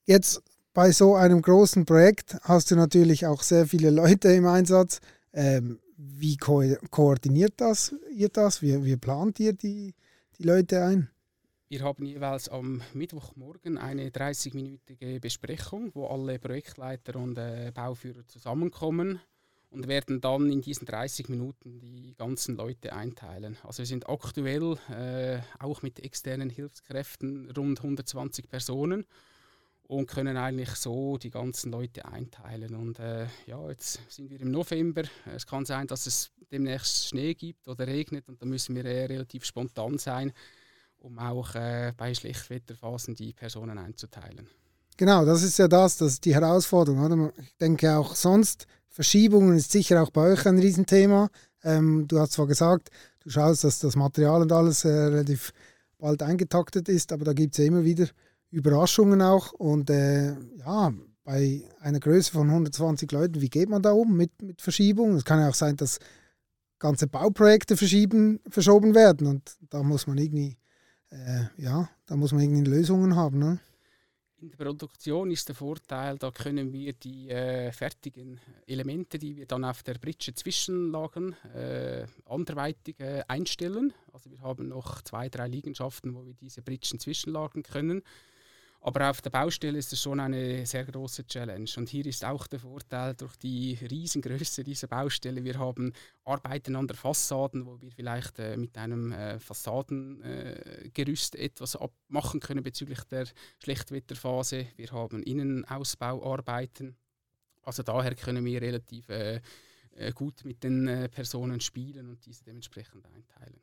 Jetzt 0.05 0.43
bei 0.71 0.91
so 0.91 1.15
einem 1.15 1.41
großen 1.41 1.83
Projekt 1.85 2.37
hast 2.43 2.69
du 2.69 2.75
natürlich 2.75 3.25
auch 3.25 3.41
sehr 3.41 3.65
viele 3.65 3.89
Leute 3.89 4.31
im 4.33 4.45
Einsatz. 4.45 4.99
Ähm, 5.33 5.79
wie 5.97 6.37
ko 6.37 6.61
koordiniert 6.91 7.53
das, 7.57 7.95
ihr 8.15 8.29
das? 8.29 8.61
Wie, 8.61 8.85
wie 8.85 8.97
plant 8.97 9.39
ihr 9.39 9.53
die, 9.53 9.95
die 10.37 10.43
Leute 10.43 10.83
ein? 10.83 11.09
Wir 11.69 11.81
haben 11.81 12.05
jeweils 12.05 12.49
am 12.49 12.83
Mittwochmorgen 12.93 13.79
eine 13.79 14.09
30-minütige 14.09 15.19
Besprechung, 15.19 15.89
wo 15.95 16.05
alle 16.05 16.37
Projektleiter 16.37 17.15
und 17.15 17.37
äh, 17.39 17.71
Bauführer 17.73 18.27
zusammenkommen 18.27 19.19
und 19.69 19.87
werden 19.87 20.19
dann 20.19 20.51
in 20.51 20.61
diesen 20.61 20.85
30 20.85 21.29
Minuten 21.29 21.79
die 21.79 22.15
ganzen 22.15 22.55
Leute 22.55 22.93
einteilen. 22.93 23.57
Also 23.63 23.79
wir 23.79 23.85
sind 23.85 24.09
aktuell 24.09 24.77
äh, 24.89 25.41
auch 25.59 25.81
mit 25.81 25.99
externen 25.99 26.49
Hilfskräften 26.49 27.51
rund 27.51 27.79
120 27.79 28.49
Personen 28.49 29.05
und 29.83 30.07
können 30.07 30.37
eigentlich 30.37 30.69
so 30.71 31.17
die 31.17 31.29
ganzen 31.29 31.71
Leute 31.71 32.05
einteilen. 32.05 32.75
Und 32.75 32.99
äh, 32.99 33.27
ja, 33.45 33.69
jetzt 33.69 33.99
sind 34.09 34.29
wir 34.29 34.39
im 34.39 34.51
November. 34.51 35.03
Es 35.35 35.45
kann 35.45 35.65
sein, 35.65 35.87
dass 35.87 36.07
es 36.07 36.31
demnächst 36.51 37.07
Schnee 37.07 37.35
gibt 37.35 37.67
oder 37.67 37.85
regnet 37.85 38.27
und 38.27 38.41
da 38.41 38.45
müssen 38.45 38.75
wir 38.75 38.85
äh, 38.85 39.05
relativ 39.05 39.45
spontan 39.45 39.99
sein, 39.99 40.31
um 40.97 41.19
auch 41.19 41.53
äh, 41.53 41.93
bei 41.95 42.13
Schlechtwetterphasen 42.13 43.15
die 43.15 43.33
Personen 43.33 43.77
einzuteilen. 43.77 44.47
Genau, 44.97 45.23
das 45.25 45.43
ist 45.43 45.57
ja 45.57 45.67
das, 45.67 45.97
das 45.97 46.13
ist 46.13 46.25
die 46.25 46.35
Herausforderung. 46.35 47.03
Oder? 47.03 47.33
Ich 47.39 47.55
denke 47.57 47.97
auch 47.97 48.15
sonst 48.15 48.67
Verschiebungen 48.89 49.55
ist 49.55 49.71
sicher 49.71 50.01
auch 50.01 50.09
bei 50.09 50.31
euch 50.31 50.45
ein 50.45 50.59
Riesenthema. 50.59 51.29
Ähm, 51.63 52.07
du 52.07 52.19
hast 52.19 52.33
zwar 52.33 52.47
gesagt, 52.47 52.89
du 53.21 53.29
schaust, 53.29 53.63
dass 53.63 53.79
das 53.79 53.95
Material 53.95 54.41
und 54.41 54.51
alles 54.51 54.85
äh, 54.85 54.89
relativ 54.89 55.53
bald 55.97 56.23
eingetaktet 56.23 56.89
ist, 56.89 57.11
aber 57.11 57.25
da 57.25 57.33
gibt 57.33 57.53
es 57.53 57.59
ja 57.59 57.65
immer 57.65 57.83
wieder 57.83 58.07
Überraschungen 58.51 59.21
auch. 59.21 59.51
Und 59.53 59.89
äh, 59.89 60.35
ja, 60.57 60.93
bei 61.23 61.61
einer 61.79 61.99
Größe 61.99 62.31
von 62.31 62.49
120 62.49 63.11
Leuten, 63.11 63.41
wie 63.41 63.49
geht 63.49 63.69
man 63.69 63.81
da 63.81 63.91
um 63.91 64.15
mit, 64.15 64.41
mit 64.41 64.61
Verschiebungen? 64.61 65.15
Es 65.15 65.25
kann 65.25 65.39
ja 65.39 65.49
auch 65.49 65.53
sein, 65.55 65.75
dass 65.75 65.99
ganze 66.79 67.07
Bauprojekte 67.07 67.77
verschieben, 67.77 68.39
verschoben 68.49 68.95
werden 68.95 69.27
und 69.27 69.57
da 69.69 69.83
muss 69.83 70.07
man 70.07 70.17
irgendwie, 70.17 70.57
äh, 71.09 71.43
ja, 71.57 71.89
da 72.07 72.15
muss 72.15 72.31
man 72.31 72.41
irgendwie 72.41 72.69
Lösungen 72.69 73.15
haben. 73.15 73.37
Ne? 73.37 73.59
In 74.41 74.51
der 74.51 74.57
Produktion 74.57 75.31
ist 75.31 75.49
der 75.49 75.55
Vorteil, 75.55 76.17
da 76.17 76.31
können 76.31 76.71
wir 76.71 76.93
die 76.93 77.29
äh, 77.29 77.73
fertigen 77.73 78.39
Elemente, 78.67 79.19
die 79.19 79.35
wir 79.35 79.45
dann 79.45 79.65
auf 79.65 79.83
der 79.83 79.95
Britsche 79.95 80.33
zwischenlagern, 80.33 81.33
äh, 81.53 82.05
anderweitig 82.25 82.97
äh, 83.01 83.21
einstellen. 83.27 83.93
Also 84.13 84.31
wir 84.31 84.39
haben 84.39 84.69
noch 84.69 85.01
zwei, 85.01 85.27
drei 85.27 85.49
Liegenschaften, 85.49 86.15
wo 86.15 86.25
wir 86.25 86.35
diese 86.35 86.61
Britschen 86.61 86.99
zwischenlagern 86.99 87.63
können. 87.63 88.01
Aber 88.81 89.09
auf 89.09 89.21
der 89.21 89.29
Baustelle 89.29 89.77
ist 89.77 89.91
es 89.91 90.01
schon 90.01 90.21
eine 90.21 90.65
sehr 90.65 90.85
große 90.85 91.27
Challenge. 91.27 91.69
Und 91.75 91.89
hier 91.89 92.05
ist 92.05 92.23
auch 92.23 92.47
der 92.47 92.59
Vorteil 92.59 93.13
durch 93.13 93.35
die 93.35 93.73
Riesengröße 93.73 94.63
dieser 94.63 94.87
Baustelle. 94.87 95.43
Wir 95.43 95.59
haben 95.59 95.91
Arbeiten 96.23 96.77
an 96.77 96.87
der 96.87 96.95
Fassaden, 96.95 97.65
wo 97.65 97.81
wir 97.81 97.91
vielleicht 97.91 98.39
äh, 98.39 98.55
mit 98.55 98.77
einem 98.77 99.11
äh, 99.11 99.37
Fassadengerüst 99.39 101.35
äh, 101.35 101.43
etwas 101.43 101.77
machen 102.07 102.39
können 102.39 102.63
bezüglich 102.63 103.03
der 103.03 103.27
Schlechtwetterphase. 103.61 104.67
Wir 104.77 104.91
haben 104.91 105.23
Innenausbauarbeiten. 105.23 106.95
Also 107.63 107.83
daher 107.83 108.15
können 108.15 108.45
wir 108.45 108.61
relativ 108.61 109.09
äh, 109.09 109.41
äh, 109.91 110.13
gut 110.13 110.45
mit 110.45 110.63
den 110.63 110.87
äh, 110.87 111.09
Personen 111.09 111.59
spielen 111.59 112.09
und 112.09 112.25
diese 112.25 112.45
dementsprechend 112.45 113.05
einteilen. 113.07 113.59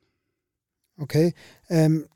Okay. 0.98 1.34
Ähm, 1.68 2.06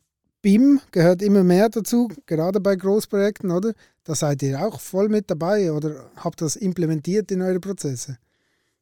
BIM 0.42 0.80
gehört 0.90 1.20
immer 1.20 1.44
mehr 1.44 1.68
dazu, 1.68 2.09
gerade 2.25 2.61
bei 2.61 2.75
Großprojekten, 2.75 3.50
oder? 3.50 3.75
Da 4.04 4.14
seid 4.14 4.42
ihr 4.42 4.59
auch 4.61 4.80
voll 4.80 5.11
mit 5.11 5.30
dabei 5.30 5.70
oder 5.70 6.11
habt 6.16 6.40
das 6.40 6.56
implementiert 6.56 7.30
in 7.30 7.42
eure 7.42 7.61
Prozesse? 7.61 8.18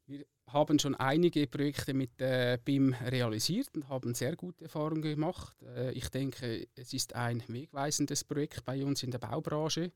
Wir 0.07 0.25
haben 0.47 0.79
schon 0.79 0.95
einige 0.95 1.45
Projekte 1.47 1.93
mit 1.93 2.21
äh, 2.21 2.57
BIM 2.63 2.93
realisiert 2.93 3.67
und 3.75 3.89
haben 3.89 4.13
sehr 4.13 4.37
gute 4.37 4.63
Erfahrungen 4.63 5.01
gemacht. 5.01 5.53
Äh, 5.75 5.91
ich 5.91 6.07
denke, 6.09 6.65
es 6.75 6.93
ist 6.93 7.13
ein 7.13 7.43
wegweisendes 7.49 8.23
Projekt 8.23 8.63
bei 8.63 8.85
uns 8.85 9.03
in 9.03 9.11
der 9.11 9.19
Baubranche. 9.19 9.91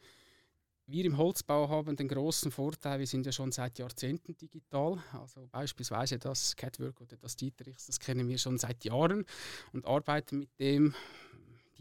Wir 0.85 1.05
im 1.05 1.17
Holzbau 1.17 1.69
haben 1.69 1.95
den 1.95 2.09
großen 2.09 2.51
Vorteil, 2.51 2.99
wir 2.99 3.07
sind 3.07 3.25
ja 3.25 3.31
schon 3.31 3.53
seit 3.53 3.79
Jahrzehnten 3.79 4.35
digital. 4.35 5.01
Also 5.13 5.47
beispielsweise 5.49 6.19
das 6.19 6.57
Catwork 6.57 6.99
oder 6.99 7.15
das 7.15 7.37
Dieterichs, 7.37 7.85
das 7.85 8.01
kennen 8.01 8.27
wir 8.27 8.37
schon 8.37 8.57
seit 8.57 8.83
Jahren 8.83 9.25
und 9.71 9.85
arbeiten 9.85 10.39
mit 10.39 10.59
dem 10.59 10.93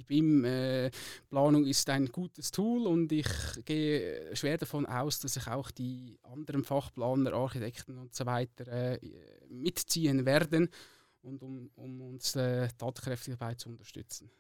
die 0.02 0.20
BIM-Planung 0.20 1.66
ist 1.66 1.88
ein 1.90 2.06
gutes 2.06 2.50
Tool 2.50 2.86
und 2.86 3.12
ich 3.12 3.28
gehe 3.64 4.34
schwer 4.34 4.58
davon 4.58 4.86
aus, 4.86 5.20
dass 5.20 5.34
sich 5.34 5.46
auch 5.46 5.70
die 5.70 6.18
anderen 6.22 6.64
Fachplaner, 6.64 7.32
Architekten 7.32 7.98
und 7.98 8.14
so 8.14 8.26
weiter 8.26 8.66
äh, 8.68 8.98
mitziehen 9.48 10.26
werden 10.26 10.68
und 11.22 11.42
um, 11.42 11.70
um 11.76 12.00
uns 12.02 12.36
äh, 12.36 12.68
tatkräftig 12.78 13.36
dabei 13.38 13.54
zu 13.54 13.68
unterstützen. 13.68 14.30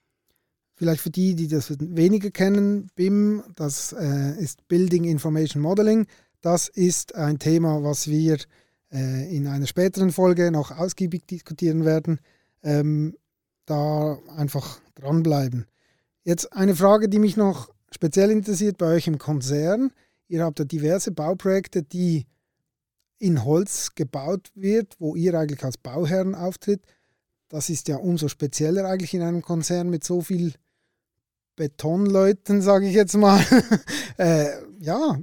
Vielleicht 0.74 1.02
für 1.02 1.10
die, 1.10 1.34
die 1.34 1.48
das 1.48 1.74
weniger 1.78 2.30
kennen, 2.30 2.90
BIM, 2.94 3.42
das 3.54 3.92
äh, 3.92 4.38
ist 4.38 4.66
Building 4.68 5.04
Information 5.04 5.62
Modeling. 5.62 6.06
Das 6.40 6.68
ist 6.68 7.14
ein 7.14 7.38
Thema, 7.38 7.84
was 7.84 8.08
wir 8.08 8.38
äh, 8.90 9.36
in 9.36 9.46
einer 9.46 9.66
späteren 9.66 10.10
Folge 10.10 10.50
noch 10.50 10.70
ausgiebig 10.70 11.26
diskutieren 11.26 11.84
werden. 11.84 12.20
Ähm, 12.62 13.16
da 13.66 14.18
einfach 14.36 14.80
dranbleiben. 14.94 15.66
Jetzt 16.24 16.52
eine 16.52 16.74
Frage, 16.74 17.08
die 17.08 17.18
mich 17.18 17.36
noch 17.36 17.72
speziell 17.90 18.30
interessiert 18.30 18.78
bei 18.78 18.86
euch 18.86 19.06
im 19.06 19.18
Konzern. 19.18 19.92
Ihr 20.28 20.44
habt 20.44 20.58
ja 20.58 20.64
diverse 20.64 21.10
Bauprojekte, 21.10 21.82
die 21.82 22.26
in 23.18 23.44
Holz 23.44 23.94
gebaut 23.94 24.50
wird, 24.54 24.96
wo 24.98 25.14
ihr 25.14 25.34
eigentlich 25.34 25.62
als 25.64 25.78
Bauherren 25.78 26.34
auftritt. 26.34 26.82
Das 27.48 27.68
ist 27.70 27.88
ja 27.88 27.96
umso 27.96 28.28
spezieller 28.28 28.86
eigentlich 28.86 29.14
in 29.14 29.22
einem 29.22 29.42
Konzern 29.42 29.90
mit 29.90 30.04
so 30.04 30.22
viel 30.22 30.54
Betonleuten, 31.54 32.62
sage 32.62 32.88
ich 32.88 32.94
jetzt 32.94 33.16
mal. 33.16 33.44
äh, 34.16 34.46
ja, 34.80 35.18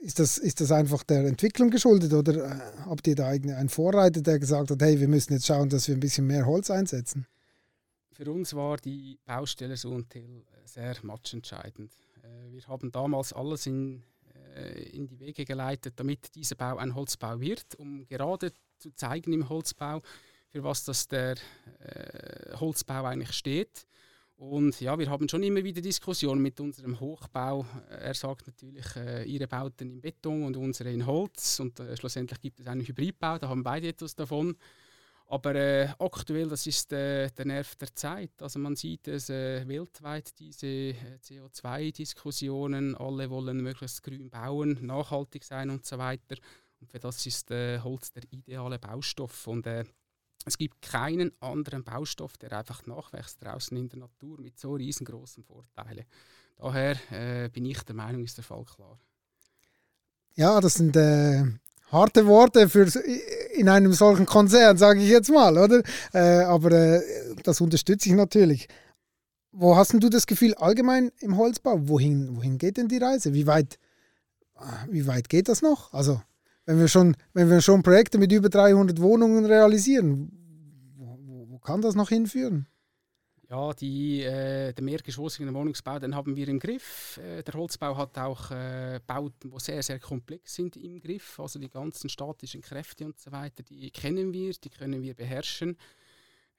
ist 0.00 0.18
das, 0.18 0.38
ist 0.38 0.60
das 0.60 0.72
einfach 0.72 1.02
der 1.02 1.26
Entwicklung 1.26 1.70
geschuldet 1.70 2.12
oder 2.12 2.44
äh, 2.44 2.60
habt 2.86 3.06
ihr 3.06 3.14
da 3.14 3.28
einen 3.28 3.68
Vorreiter, 3.68 4.22
der 4.22 4.38
gesagt 4.38 4.70
hat, 4.70 4.82
hey, 4.82 4.98
wir 4.98 5.08
müssen 5.08 5.34
jetzt 5.34 5.46
schauen, 5.46 5.68
dass 5.68 5.86
wir 5.88 5.94
ein 5.94 6.00
bisschen 6.00 6.26
mehr 6.26 6.46
Holz 6.46 6.70
einsetzen? 6.70 7.26
Für 8.18 8.32
uns 8.32 8.52
war 8.52 8.78
die 8.78 9.16
Baustelle 9.24 9.76
Suhntil 9.76 10.44
äh, 10.52 10.66
sehr 10.66 10.96
matchentscheidend. 11.02 11.92
Äh, 12.24 12.52
wir 12.52 12.66
haben 12.66 12.90
damals 12.90 13.32
alles 13.32 13.66
in, 13.66 14.02
äh, 14.56 14.88
in 14.90 15.06
die 15.06 15.20
Wege 15.20 15.44
geleitet, 15.44 15.94
damit 15.94 16.34
dieser 16.34 16.56
Bau 16.56 16.78
ein 16.78 16.96
Holzbau 16.96 17.38
wird, 17.38 17.76
um 17.76 18.04
gerade 18.08 18.52
zu 18.80 18.90
zeigen 18.90 19.32
im 19.32 19.48
Holzbau, 19.48 20.02
für 20.48 20.64
was 20.64 20.82
das 20.84 21.06
der 21.06 21.36
Holzbau 22.58 23.04
eigentlich 23.04 23.32
steht. 23.32 23.86
Und 24.36 24.80
ja, 24.80 24.98
wir 24.98 25.10
haben 25.10 25.28
schon 25.28 25.42
immer 25.44 25.62
wieder 25.62 25.80
Diskussionen 25.80 26.42
mit 26.42 26.58
unserem 26.58 26.98
Hochbau. 26.98 27.66
Er 27.88 28.14
sagt 28.14 28.48
natürlich, 28.48 28.96
äh, 28.96 29.24
ihre 29.24 29.46
Bauten 29.46 29.90
in 29.90 30.00
Beton 30.00 30.42
und 30.44 30.56
unsere 30.56 30.90
in 30.90 31.06
Holz. 31.06 31.60
Und 31.60 31.78
äh, 31.78 31.96
schlussendlich 31.96 32.40
gibt 32.40 32.58
es 32.58 32.66
einen 32.66 32.84
Hybridbau, 32.84 33.38
da 33.38 33.48
haben 33.48 33.62
beide 33.62 33.88
etwas 33.88 34.16
davon. 34.16 34.56
Aber 35.30 35.54
äh, 35.54 35.88
aktuell, 35.98 36.48
das 36.48 36.66
ist 36.66 36.90
äh, 36.90 37.28
der 37.30 37.44
Nerv 37.44 37.76
der 37.76 37.94
Zeit. 37.94 38.30
Also 38.40 38.58
man 38.58 38.76
sieht 38.76 39.08
es 39.08 39.28
äh, 39.28 39.68
weltweit, 39.68 40.32
diese 40.38 40.66
äh, 40.66 41.18
CO2-Diskussionen. 41.22 42.94
Alle 42.96 43.28
wollen 43.28 43.62
möglichst 43.62 44.02
grün 44.02 44.30
bauen, 44.30 44.78
nachhaltig 44.80 45.44
sein 45.44 45.68
und 45.68 45.84
so 45.84 45.98
weiter. 45.98 46.36
Und 46.80 46.90
für 46.90 46.98
das 46.98 47.26
ist 47.26 47.50
äh, 47.50 47.78
Holz 47.80 48.10
der 48.10 48.22
ideale 48.30 48.78
Baustoff. 48.78 49.46
Und 49.48 49.66
äh, 49.66 49.84
es 50.46 50.56
gibt 50.56 50.80
keinen 50.80 51.30
anderen 51.42 51.84
Baustoff, 51.84 52.38
der 52.38 52.52
einfach 52.52 52.86
nachwächst 52.86 53.44
draußen 53.44 53.76
in 53.76 53.90
der 53.90 53.98
Natur 53.98 54.40
mit 54.40 54.58
so 54.58 54.76
riesengroßen 54.76 55.44
Vorteilen. 55.44 56.06
Daher 56.56 57.50
bin 57.50 57.66
ich 57.66 57.80
der 57.84 57.94
Meinung, 57.94 58.24
ist 58.24 58.36
der 58.36 58.42
Fall 58.42 58.64
klar. 58.64 58.98
Ja, 60.34 60.60
das 60.60 60.74
sind 60.74 60.96
harte 60.96 62.26
Worte 62.26 62.68
für 62.68 62.86
in 63.58 63.68
einem 63.68 63.92
solchen 63.92 64.26
Konzern, 64.26 64.78
sage 64.78 65.00
ich 65.00 65.08
jetzt 65.08 65.30
mal, 65.30 65.58
oder? 65.58 65.82
Äh, 66.12 66.44
aber 66.44 66.70
äh, 66.72 67.02
das 67.42 67.60
unterstütze 67.60 68.08
ich 68.08 68.14
natürlich. 68.14 68.68
Wo 69.52 69.76
hast 69.76 69.92
du 69.92 70.08
das 70.08 70.26
Gefühl 70.26 70.54
allgemein 70.54 71.10
im 71.20 71.36
Holzbau? 71.36 71.88
Wohin, 71.88 72.36
wohin 72.36 72.58
geht 72.58 72.76
denn 72.76 72.88
die 72.88 72.98
Reise? 72.98 73.34
Wie 73.34 73.46
weit, 73.46 73.78
wie 74.88 75.06
weit 75.06 75.28
geht 75.28 75.48
das 75.48 75.62
noch? 75.62 75.92
Also 75.92 76.20
wenn 76.64 76.78
wir 76.78 76.86
schon, 76.88 77.16
wenn 77.32 77.50
wir 77.50 77.60
schon 77.60 77.82
Projekte 77.82 78.18
mit 78.18 78.30
über 78.30 78.50
300 78.50 79.00
Wohnungen 79.00 79.46
realisieren, 79.46 80.30
wo, 80.96 81.46
wo 81.48 81.58
kann 81.58 81.80
das 81.80 81.96
noch 81.96 82.10
hinführen? 82.10 82.67
Ja, 83.50 83.72
die, 83.72 84.22
äh, 84.22 84.74
den 84.74 84.84
mehrgeschossigen 84.84 85.54
Wohnungsbau, 85.54 85.98
den 85.98 86.14
haben 86.14 86.36
wir 86.36 86.48
im 86.48 86.58
Griff. 86.58 87.16
Äh, 87.16 87.42
der 87.42 87.54
Holzbau 87.54 87.96
hat 87.96 88.18
auch 88.18 88.50
äh, 88.50 89.00
Bauten, 89.06 89.50
die 89.50 89.58
sehr, 89.58 89.82
sehr 89.82 89.98
komplex 89.98 90.54
sind 90.54 90.76
im 90.76 91.00
Griff. 91.00 91.40
Also 91.40 91.58
die 91.58 91.70
ganzen 91.70 92.10
statischen 92.10 92.60
Kräfte 92.60 93.06
und 93.06 93.18
so 93.18 93.32
weiter, 93.32 93.62
die 93.62 93.90
kennen 93.90 94.34
wir, 94.34 94.52
die 94.52 94.68
können 94.68 95.02
wir 95.02 95.14
beherrschen. 95.14 95.78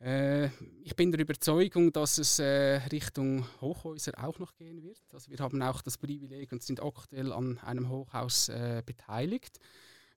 Äh, 0.02 0.48
ich 0.84 0.96
bin 0.96 1.12
der 1.12 1.22
Überzeugung, 1.22 1.92
dass 1.94 2.18
es 2.18 2.40
äh, 2.40 2.78
Richtung 2.92 3.46
Hochhäuser 3.62 4.14
auch 4.24 4.40
noch 4.40 4.56
gehen 4.56 4.82
wird. 4.82 5.02
Also 5.14 5.30
wir 5.30 5.38
haben 5.38 5.62
auch 5.62 5.84
das 5.84 6.00
Privileg 6.00 6.52
und 6.52 6.64
sind 6.64 6.82
aktuell 6.82 7.32
an 7.34 7.60
einem 7.60 7.90
Hochhaus 7.90 8.50
äh, 8.50 8.82
beteiligt 8.86 9.60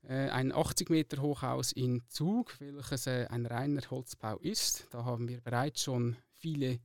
ein 0.05 0.51
80 0.51 0.91
Meter 0.91 1.23
Hochhaus 1.23 1.71
in 1.71 2.03
Zug, 2.09 2.59
welches 2.59 3.07
ein 3.07 3.47
reiner 3.47 3.83
Holzbau 3.89 4.37
ist. 4.39 4.89
Da 4.91 5.05
haben 5.05 5.29
wir 5.29 5.41
bereits 5.41 5.85
schon 5.85 6.17
viele 6.43 6.81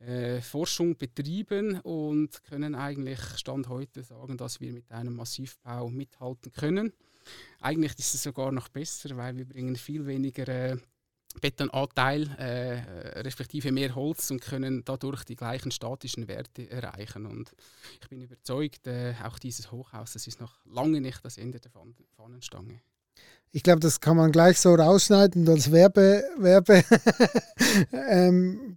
äh, 0.00 0.40
Forschung 0.42 0.96
betrieben 0.96 1.80
und 1.80 2.42
können 2.44 2.74
eigentlich 2.74 3.20
Stand 3.36 3.68
heute 3.68 4.02
sagen, 4.02 4.36
dass 4.36 4.60
wir 4.60 4.72
mit 4.72 4.90
einem 4.90 5.14
Massivbau 5.14 5.88
mithalten 5.88 6.52
können. 6.52 6.92
Eigentlich 7.60 7.98
ist 7.98 8.14
es 8.14 8.22
sogar 8.24 8.52
noch 8.52 8.68
besser, 8.68 9.16
weil 9.16 9.36
wir 9.36 9.46
bringen 9.46 9.76
viel 9.76 10.06
weniger 10.06 10.46
äh, 10.48 10.76
Betonanteil, 11.40 12.28
äh, 12.38 13.20
respektive 13.20 13.72
mehr 13.72 13.94
Holz 13.94 14.30
und 14.30 14.40
können 14.40 14.82
dadurch 14.84 15.24
die 15.24 15.36
gleichen 15.36 15.70
statischen 15.70 16.28
Werte 16.28 16.70
erreichen. 16.70 17.26
Und 17.26 17.52
ich 18.00 18.08
bin 18.08 18.20
überzeugt, 18.20 18.86
äh, 18.86 19.14
auch 19.24 19.38
dieses 19.38 19.70
Hochhaus, 19.70 20.12
das 20.12 20.26
ist 20.26 20.40
noch 20.40 20.64
lange 20.66 21.00
nicht 21.00 21.24
das 21.24 21.38
Ende 21.38 21.60
der 21.60 21.70
Fahnenstange. 22.16 22.80
Ich 23.52 23.62
glaube, 23.62 23.80
das 23.80 24.00
kann 24.00 24.16
man 24.16 24.32
gleich 24.32 24.58
so 24.58 24.74
rausschneiden 24.74 25.48
als 25.48 25.70
Werbe, 25.72 26.22
Werbe 26.38 26.84
ähm, 27.92 28.76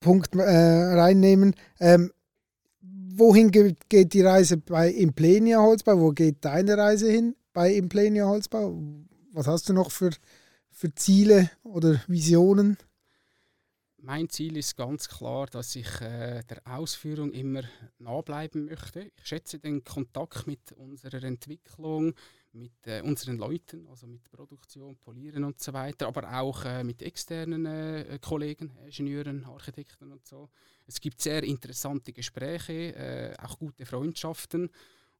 Punkt 0.00 0.34
äh, 0.34 0.40
reinnehmen. 0.40 1.54
Ähm, 1.80 2.12
wohin 2.80 3.50
geht, 3.50 3.88
geht, 3.88 4.12
die 4.12 4.22
Reise 4.22 4.56
bei 4.56 4.90
Implenia 4.90 5.60
Holzbau? 5.60 5.98
Wo 6.00 6.10
geht 6.10 6.44
deine 6.44 6.76
Reise 6.76 7.10
hin 7.10 7.34
bei 7.52 7.72
Implenia 7.72 8.26
Holzbau? 8.26 8.78
Was 9.32 9.46
hast 9.46 9.68
du 9.68 9.72
noch 9.72 9.90
für 9.90 10.10
für 10.78 10.94
Ziele 10.94 11.50
oder 11.64 12.00
Visionen? 12.06 12.76
Mein 14.00 14.28
Ziel 14.28 14.56
ist 14.56 14.76
ganz 14.76 15.08
klar, 15.08 15.46
dass 15.48 15.74
ich 15.74 16.00
äh, 16.00 16.44
der 16.48 16.62
Ausführung 16.64 17.32
immer 17.32 17.62
nah 17.98 18.20
bleiben 18.20 18.66
möchte. 18.66 19.10
Ich 19.16 19.26
schätze 19.26 19.58
den 19.58 19.82
Kontakt 19.82 20.46
mit 20.46 20.70
unserer 20.70 21.24
Entwicklung, 21.24 22.14
mit 22.52 22.86
äh, 22.86 23.02
unseren 23.02 23.38
Leuten, 23.38 23.86
also 23.88 24.06
mit 24.06 24.30
Produktion, 24.30 24.96
Polieren 24.96 25.44
und 25.44 25.60
so 25.60 25.72
weiter, 25.72 26.06
aber 26.06 26.40
auch 26.40 26.64
äh, 26.64 26.82
mit 26.82 27.02
externen 27.02 27.66
äh, 27.66 28.18
Kollegen, 28.20 28.76
Ingenieuren, 28.84 29.44
Architekten 29.44 30.12
und 30.12 30.26
so. 30.26 30.48
Es 30.86 31.00
gibt 31.00 31.20
sehr 31.20 31.42
interessante 31.42 32.12
Gespräche, 32.12 32.94
äh, 32.94 33.34
auch 33.42 33.58
gute 33.58 33.84
Freundschaften 33.84 34.70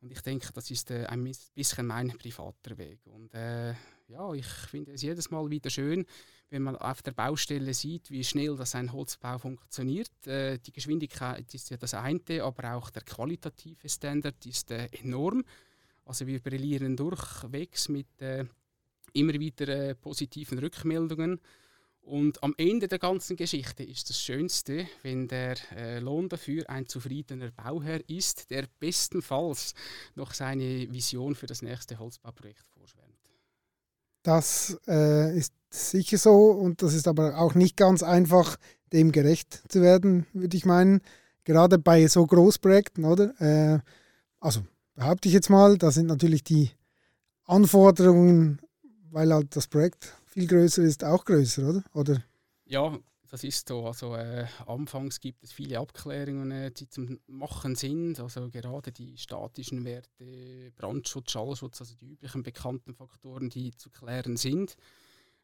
und 0.00 0.12
ich 0.12 0.20
denke, 0.20 0.52
das 0.52 0.70
ist 0.70 0.90
äh, 0.90 1.06
ein 1.06 1.30
bisschen 1.54 1.86
mein 1.86 2.08
privater 2.16 2.78
Weg. 2.78 3.00
Und 3.06 3.34
äh, 3.34 3.74
ja, 4.08 4.32
ich 4.32 4.46
finde 4.46 4.92
es 4.92 5.02
jedes 5.02 5.30
Mal 5.30 5.50
wieder 5.50 5.70
schön, 5.70 6.06
wenn 6.50 6.62
man 6.62 6.76
auf 6.76 7.02
der 7.02 7.12
Baustelle 7.12 7.74
sieht, 7.74 8.10
wie 8.10 8.24
schnell 8.24 8.56
das 8.56 8.74
ein 8.74 8.90
Holzbau 8.90 9.36
funktioniert. 9.36 10.10
Die 10.24 10.72
Geschwindigkeit 10.72 11.52
ist 11.52 11.68
ja 11.68 11.76
das 11.76 11.92
eine, 11.92 12.42
aber 12.42 12.72
auch 12.72 12.88
der 12.88 13.02
qualitative 13.02 13.86
Standard 13.86 14.46
ist 14.46 14.70
enorm. 14.70 15.44
Also 16.08 16.26
wir 16.26 16.40
brillieren 16.40 16.96
durchwegs 16.96 17.90
mit 17.90 18.06
äh, 18.22 18.46
immer 19.12 19.34
wieder 19.34 19.68
äh, 19.68 19.94
positiven 19.94 20.58
Rückmeldungen. 20.58 21.38
Und 22.00 22.42
am 22.42 22.54
Ende 22.56 22.88
der 22.88 22.98
ganzen 22.98 23.36
Geschichte 23.36 23.82
ist 23.82 24.08
das 24.08 24.18
Schönste, 24.18 24.86
wenn 25.02 25.28
der 25.28 25.56
äh, 25.76 25.98
Lohn 25.98 26.30
dafür 26.30 26.70
ein 26.70 26.86
zufriedener 26.86 27.50
Bauherr 27.50 28.00
ist, 28.08 28.50
der 28.50 28.64
bestenfalls 28.80 29.74
noch 30.14 30.32
seine 30.32 30.90
Vision 30.90 31.34
für 31.34 31.46
das 31.46 31.60
nächste 31.60 31.98
Holzbauprojekt 31.98 32.66
vorschwärmt. 32.68 33.12
Das 34.22 34.78
äh, 34.88 35.36
ist 35.36 35.52
sicher 35.68 36.16
so 36.16 36.52
und 36.52 36.80
das 36.80 36.94
ist 36.94 37.06
aber 37.06 37.36
auch 37.36 37.54
nicht 37.54 37.76
ganz 37.76 38.02
einfach, 38.02 38.56
dem 38.94 39.12
gerecht 39.12 39.62
zu 39.70 39.82
werden, 39.82 40.26
würde 40.32 40.56
ich 40.56 40.64
meinen. 40.64 41.02
Gerade 41.44 41.78
bei 41.78 42.06
so 42.06 42.26
Großprojekten, 42.26 43.04
oder? 43.04 43.38
Äh, 43.40 43.80
also 44.40 44.62
behaupte 44.98 45.28
ich 45.28 45.34
jetzt 45.34 45.48
mal, 45.48 45.78
da 45.78 45.92
sind 45.92 46.06
natürlich 46.06 46.42
die 46.42 46.70
Anforderungen, 47.44 48.60
weil 49.10 49.32
halt 49.32 49.54
das 49.54 49.68
Projekt 49.68 50.12
viel 50.26 50.48
größer 50.48 50.82
ist, 50.82 51.04
auch 51.04 51.24
größer, 51.24 51.68
oder? 51.68 51.84
oder? 51.94 52.24
Ja, 52.66 52.98
das 53.30 53.44
ist 53.44 53.68
so. 53.68 53.86
Also 53.86 54.16
äh, 54.16 54.46
anfangs 54.66 55.20
gibt 55.20 55.44
es 55.44 55.52
viele 55.52 55.78
Abklärungen, 55.78 56.50
äh, 56.50 56.72
die 56.72 56.88
zum 56.88 57.20
Machen 57.28 57.76
sind. 57.76 58.18
Also 58.18 58.50
gerade 58.50 58.90
die 58.90 59.16
statischen 59.16 59.84
Werte, 59.84 60.72
Brandschutz, 60.76 61.30
Schallschutz, 61.30 61.80
also 61.80 61.94
die 61.94 62.08
üblichen 62.08 62.42
bekannten 62.42 62.92
Faktoren, 62.92 63.50
die 63.50 63.70
zu 63.76 63.90
klären 63.90 64.36
sind. 64.36 64.74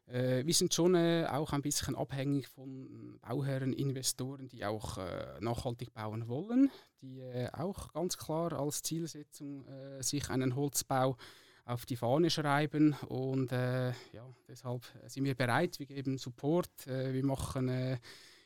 Äh, 0.07 0.45
wir 0.45 0.53
sind 0.53 0.73
schon 0.73 0.95
äh, 0.95 1.27
auch 1.29 1.53
ein 1.53 1.61
bisschen 1.61 1.95
abhängig 1.95 2.47
von 2.47 3.19
Bauherren, 3.21 3.73
Investoren, 3.73 4.47
die 4.47 4.65
auch 4.65 4.97
äh, 4.97 5.39
nachhaltig 5.39 5.93
bauen 5.93 6.27
wollen, 6.27 6.69
die 7.01 7.19
äh, 7.19 7.49
auch 7.51 7.91
ganz 7.93 8.17
klar 8.17 8.53
als 8.53 8.81
Zielsetzung 8.81 9.65
sich 9.99 10.29
einen 10.29 10.55
Holzbau 10.55 11.17
auf 11.65 11.85
die 11.85 11.95
Fahne 11.95 12.29
schreiben. 12.29 12.93
Und 13.07 13.51
äh, 13.51 13.89
ja, 14.13 14.27
deshalb 14.47 14.83
sind 15.07 15.25
wir 15.25 15.35
bereit, 15.35 15.79
wir 15.79 15.85
geben 15.85 16.17
Support, 16.17 16.87
äh, 16.87 17.13
wir 17.13 17.25
machen 17.25 17.67
äh, 17.69 17.97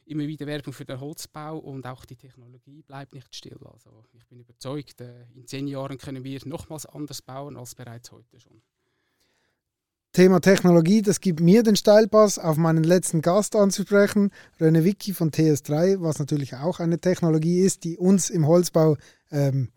immer 0.06 0.26
wieder 0.26 0.48
Werbung 0.48 0.74
für 0.74 0.86
den 0.86 1.00
Holzbau 1.00 1.58
und 1.58 1.86
auch 1.86 2.06
die 2.06 2.15
Technologie 2.15 2.82
bleibt 2.82 3.13
nicht 3.13 3.36
still. 3.36 3.60
Also 3.72 4.06
ich 4.13 4.26
bin 4.26 4.39
überzeugt, 4.39 5.02
äh, 5.02 5.26
in 5.36 5.45
zehn 5.45 5.67
Jahren 5.67 5.98
können 5.98 6.24
wir 6.24 6.39
nochmals 6.45 6.86
anders 6.86 7.22
bauen 7.22 7.58
als 7.58 7.76
bereits 7.76 8.12
heute 8.12 8.39
schon. 8.39 8.62
Thema 10.20 10.42
Technologie, 10.42 11.02
das 11.02 11.22
gibt 11.22 11.40
mir 11.40 11.64
den 11.64 11.78
Steilpass, 11.78 12.40
auf 12.40 12.58
meinen 12.58 12.84
letzten 12.84 13.22
Gast 13.22 13.56
anzusprechen, 13.56 14.32
René 14.60 14.84
Wicki 14.84 15.14
von 15.14 15.32
TS3, 15.32 16.02
was 16.02 16.20
natürlich 16.20 16.56
auch 16.56 16.82
eine 16.82 17.00
Technologie 17.00 17.62
ist, 17.62 17.86
die 17.86 17.98
uns 17.98 18.30
im 18.30 18.46
Holzbau 18.46 18.98
ähm, 19.32 19.70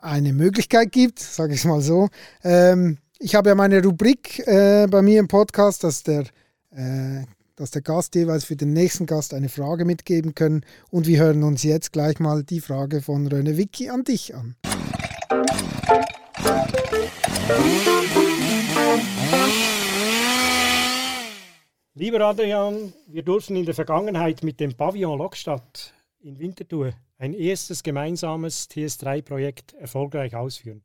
eine 0.00 0.32
Möglichkeit 0.32 0.90
gibt, 0.90 1.20
sage 1.20 1.54
ich 1.54 1.60
es 1.60 1.66
mal 1.66 1.80
so. 1.82 2.08
Ähm, 2.42 2.98
ich 3.20 3.36
habe 3.36 3.50
ja 3.50 3.54
meine 3.54 3.80
Rubrik 3.80 4.44
äh, 4.44 4.88
bei 4.90 5.02
mir 5.02 5.20
im 5.20 5.28
Podcast, 5.28 5.84
dass 5.84 6.02
der, 6.02 6.24
äh, 6.72 7.22
dass 7.54 7.70
der 7.70 7.82
Gast 7.82 8.16
jeweils 8.16 8.42
für 8.42 8.56
den 8.56 8.72
nächsten 8.72 9.06
Gast 9.06 9.34
eine 9.34 9.48
Frage 9.48 9.84
mitgeben 9.84 10.34
können. 10.34 10.66
Und 10.90 11.06
wir 11.06 11.20
hören 11.20 11.44
uns 11.44 11.62
jetzt 11.62 11.92
gleich 11.92 12.18
mal 12.18 12.42
die 12.42 12.60
Frage 12.60 13.02
von 13.02 13.28
Röne 13.28 13.56
Vicky 13.56 13.88
an 13.88 14.02
dich 14.02 14.34
an. 14.34 14.56
Lieber 22.14 22.26
Adrian, 22.26 22.92
wir 23.08 23.24
durften 23.24 23.56
in 23.56 23.64
der 23.64 23.74
Vergangenheit 23.74 24.44
mit 24.44 24.60
dem 24.60 24.72
Pavillon 24.72 25.18
Lokstadt 25.18 25.92
in 26.20 26.38
Winterthur 26.38 26.92
ein 27.18 27.34
erstes 27.34 27.82
gemeinsames 27.82 28.70
TS3-Projekt 28.70 29.72
erfolgreich 29.72 30.36
ausführen. 30.36 30.84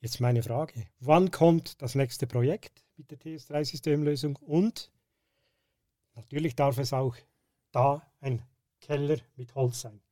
Jetzt 0.00 0.20
meine 0.20 0.42
Frage, 0.42 0.84
wann 1.00 1.30
kommt 1.30 1.80
das 1.80 1.94
nächste 1.94 2.26
Projekt 2.26 2.84
mit 2.98 3.10
der 3.10 3.20
TS3-Systemlösung 3.20 4.36
und 4.36 4.92
natürlich 6.14 6.54
darf 6.56 6.76
es 6.76 6.92
auch 6.92 7.16
da 7.70 8.06
ein 8.20 8.42
Keller 8.82 9.16
mit 9.36 9.54
Holz 9.54 9.80
sein? 9.80 10.02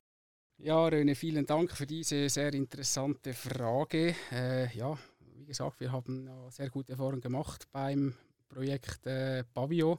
Ja, 0.56 0.82
Röne, 0.88 1.14
vielen 1.14 1.44
Dank 1.44 1.72
für 1.72 1.86
diese 1.86 2.26
sehr 2.30 2.54
interessante 2.54 3.34
Frage. 3.34 4.14
Äh, 4.32 4.74
ja, 4.74 4.96
wie 5.34 5.44
gesagt, 5.44 5.78
wir 5.78 5.92
haben 5.92 6.30
sehr 6.48 6.70
gute 6.70 6.92
Erfahrungen 6.92 7.20
gemacht 7.20 7.68
beim 7.70 8.14
Projekt 8.50 9.06
äh, 9.06 9.44
Pavio. 9.54 9.98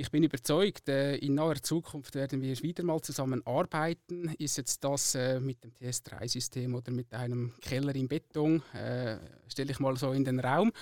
Ich 0.00 0.10
bin 0.12 0.22
überzeugt, 0.22 0.88
äh, 0.88 1.16
in 1.16 1.34
naher 1.34 1.60
Zukunft 1.60 2.14
werden 2.14 2.40
wir 2.40 2.56
wieder 2.62 2.84
mal 2.84 3.00
zusammenarbeiten. 3.00 4.32
Ist 4.38 4.56
jetzt 4.56 4.84
das 4.84 5.16
äh, 5.16 5.40
mit 5.40 5.64
dem 5.64 5.72
TS3-System 5.72 6.74
oder 6.74 6.92
mit 6.92 7.12
einem 7.12 7.52
Keller 7.60 7.94
in 7.96 8.06
Beton, 8.06 8.62
äh, 8.74 9.16
stelle 9.48 9.72
ich 9.72 9.80
mal 9.80 9.96
so 9.96 10.12
in 10.12 10.24
den 10.24 10.38
Raum. 10.38 10.72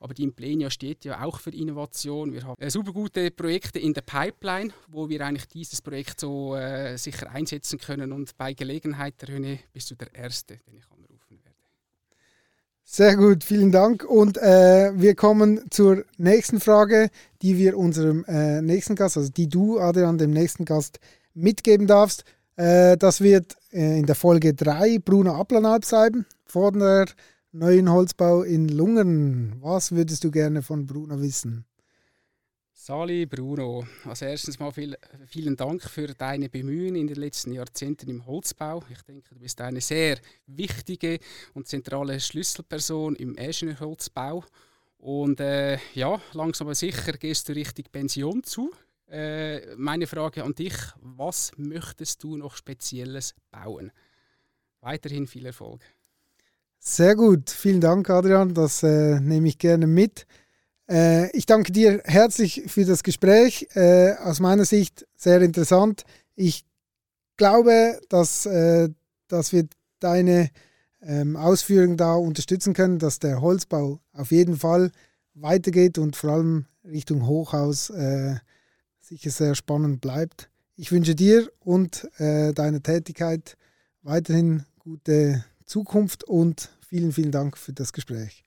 Aber 0.00 0.12
die 0.12 0.24
Implenia 0.24 0.70
steht 0.70 1.04
ja 1.04 1.22
auch 1.22 1.38
für 1.38 1.50
Innovation. 1.50 2.32
Wir 2.32 2.42
haben 2.42 2.60
äh, 2.60 2.68
super 2.68 2.92
gute 2.92 3.30
Projekte 3.30 3.78
in 3.78 3.94
der 3.94 4.02
Pipeline, 4.02 4.72
wo 4.88 5.08
wir 5.08 5.24
eigentlich 5.24 5.46
dieses 5.46 5.80
Projekt 5.80 6.18
so 6.18 6.56
äh, 6.56 6.96
sicher 6.98 7.30
einsetzen 7.30 7.78
können. 7.78 8.12
Und 8.12 8.36
bei 8.36 8.54
Gelegenheit, 8.54 9.14
René, 9.22 9.60
bist 9.72 9.90
du 9.92 9.94
der 9.94 10.12
Erste, 10.12 10.58
den 10.66 10.78
ich 10.78 10.84
anrufen 10.84 11.02
werde. 11.02 11.03
Sehr 12.86 13.16
gut, 13.16 13.44
vielen 13.44 13.72
Dank. 13.72 14.04
Und 14.04 14.36
äh, 14.36 14.92
wir 14.94 15.14
kommen 15.14 15.62
zur 15.70 16.04
nächsten 16.18 16.60
Frage, 16.60 17.08
die 17.40 17.56
wir 17.56 17.78
unserem 17.78 18.24
äh, 18.26 18.60
nächsten 18.60 18.94
Gast, 18.94 19.16
also 19.16 19.30
die 19.30 19.48
du, 19.48 19.80
Adrian, 19.80 20.18
dem 20.18 20.30
nächsten 20.30 20.64
Gast 20.66 21.00
mitgeben 21.32 21.86
darfst. 21.86 22.24
Äh, 22.56 22.96
das 22.98 23.20
wird 23.20 23.56
äh, 23.72 23.98
in 23.98 24.06
der 24.06 24.14
Folge 24.14 24.54
3 24.54 24.98
Bruno 24.98 25.34
Aplanalp 25.34 25.84
sein, 25.84 26.26
von 26.44 26.78
der 26.78 27.06
neuen 27.52 27.90
Holzbau 27.90 28.42
in 28.42 28.68
Lungen. 28.68 29.56
Was 29.60 29.92
würdest 29.92 30.22
du 30.22 30.30
gerne 30.30 30.62
von 30.62 30.86
Bruno 30.86 31.20
wissen? 31.20 31.64
Sali 32.86 33.24
Bruno, 33.24 33.86
als 34.04 34.20
erstens 34.20 34.58
mal 34.58 34.70
viel, 34.70 34.94
vielen 35.26 35.56
Dank 35.56 35.80
für 35.80 36.08
deine 36.08 36.50
Bemühungen 36.50 36.96
in 36.96 37.06
den 37.06 37.16
letzten 37.16 37.52
Jahrzehnten 37.52 38.10
im 38.10 38.26
Holzbau. 38.26 38.82
Ich 38.90 39.00
denke, 39.00 39.30
du 39.30 39.38
bist 39.38 39.58
eine 39.62 39.80
sehr 39.80 40.18
wichtige 40.46 41.18
und 41.54 41.66
zentrale 41.66 42.20
Schlüsselperson 42.20 43.16
im 43.16 43.38
Holzbau. 43.80 44.44
Und 44.98 45.40
äh, 45.40 45.78
ja, 45.94 46.20
langsam 46.34 46.66
aber 46.66 46.74
sicher 46.74 47.14
gehst 47.14 47.48
du 47.48 47.54
Richtung 47.54 47.86
Pension 47.90 48.44
zu. 48.44 48.70
Äh, 49.08 49.74
meine 49.76 50.06
Frage 50.06 50.44
an 50.44 50.54
dich, 50.54 50.74
was 51.00 51.52
möchtest 51.56 52.22
du 52.22 52.36
noch 52.36 52.54
Spezielles 52.54 53.34
bauen? 53.50 53.92
Weiterhin 54.82 55.26
viel 55.26 55.46
Erfolg. 55.46 55.80
Sehr 56.78 57.16
gut, 57.16 57.48
vielen 57.48 57.80
Dank, 57.80 58.10
Adrian. 58.10 58.52
Das 58.52 58.82
äh, 58.82 59.20
nehme 59.20 59.48
ich 59.48 59.56
gerne 59.56 59.86
mit. 59.86 60.26
Äh, 60.88 61.30
ich 61.36 61.46
danke 61.46 61.72
dir 61.72 62.02
herzlich 62.04 62.64
für 62.66 62.84
das 62.84 63.02
Gespräch. 63.02 63.68
Äh, 63.74 64.14
aus 64.14 64.40
meiner 64.40 64.64
Sicht 64.64 65.06
sehr 65.16 65.40
interessant. 65.40 66.04
Ich 66.34 66.64
glaube, 67.36 68.00
dass, 68.08 68.46
äh, 68.46 68.88
dass 69.28 69.52
wir 69.52 69.66
deine 70.00 70.50
ähm, 71.02 71.36
Ausführungen 71.36 71.96
da 71.96 72.14
unterstützen 72.14 72.74
können, 72.74 72.98
dass 72.98 73.18
der 73.18 73.40
Holzbau 73.40 74.00
auf 74.12 74.30
jeden 74.30 74.56
Fall 74.56 74.90
weitergeht 75.34 75.98
und 75.98 76.16
vor 76.16 76.30
allem 76.30 76.66
Richtung 76.84 77.26
Hochhaus 77.26 77.90
sicher 79.00 79.30
sehr 79.30 79.54
spannend 79.54 80.00
bleibt. 80.00 80.48
Ich 80.76 80.92
wünsche 80.92 81.14
dir 81.14 81.50
und 81.58 82.08
deiner 82.18 82.82
Tätigkeit 82.82 83.56
weiterhin 84.02 84.64
gute 84.78 85.44
Zukunft 85.64 86.24
und 86.24 86.70
vielen, 86.86 87.12
vielen 87.12 87.32
Dank 87.32 87.58
für 87.58 87.72
das 87.72 87.92
Gespräch. 87.92 88.44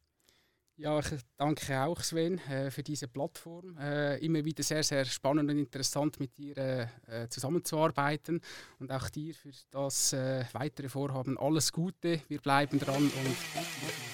Ja, 0.80 1.00
ich 1.00 1.08
danke 1.38 1.82
auch 1.82 2.00
Sven 2.02 2.38
äh, 2.38 2.70
für 2.70 2.84
diese 2.84 3.08
Plattform. 3.08 3.76
Äh, 3.80 4.24
immer 4.24 4.46
wieder 4.46 4.62
sehr, 4.62 4.84
sehr 4.84 5.06
spannend 5.06 5.50
und 5.50 5.58
interessant 5.58 6.20
mit 6.20 6.38
dir 6.38 6.56
äh, 6.56 7.28
zusammenzuarbeiten 7.30 8.40
und 8.78 8.92
auch 8.92 9.10
dir 9.10 9.34
für 9.34 9.50
das 9.72 10.14
weitere 10.54 10.88
Vorhaben 10.88 11.36
alles 11.40 11.72
Gute. 11.72 12.22
Wir 12.28 12.40
bleiben 12.40 12.80
dran 12.80 13.04
und 13.04 14.07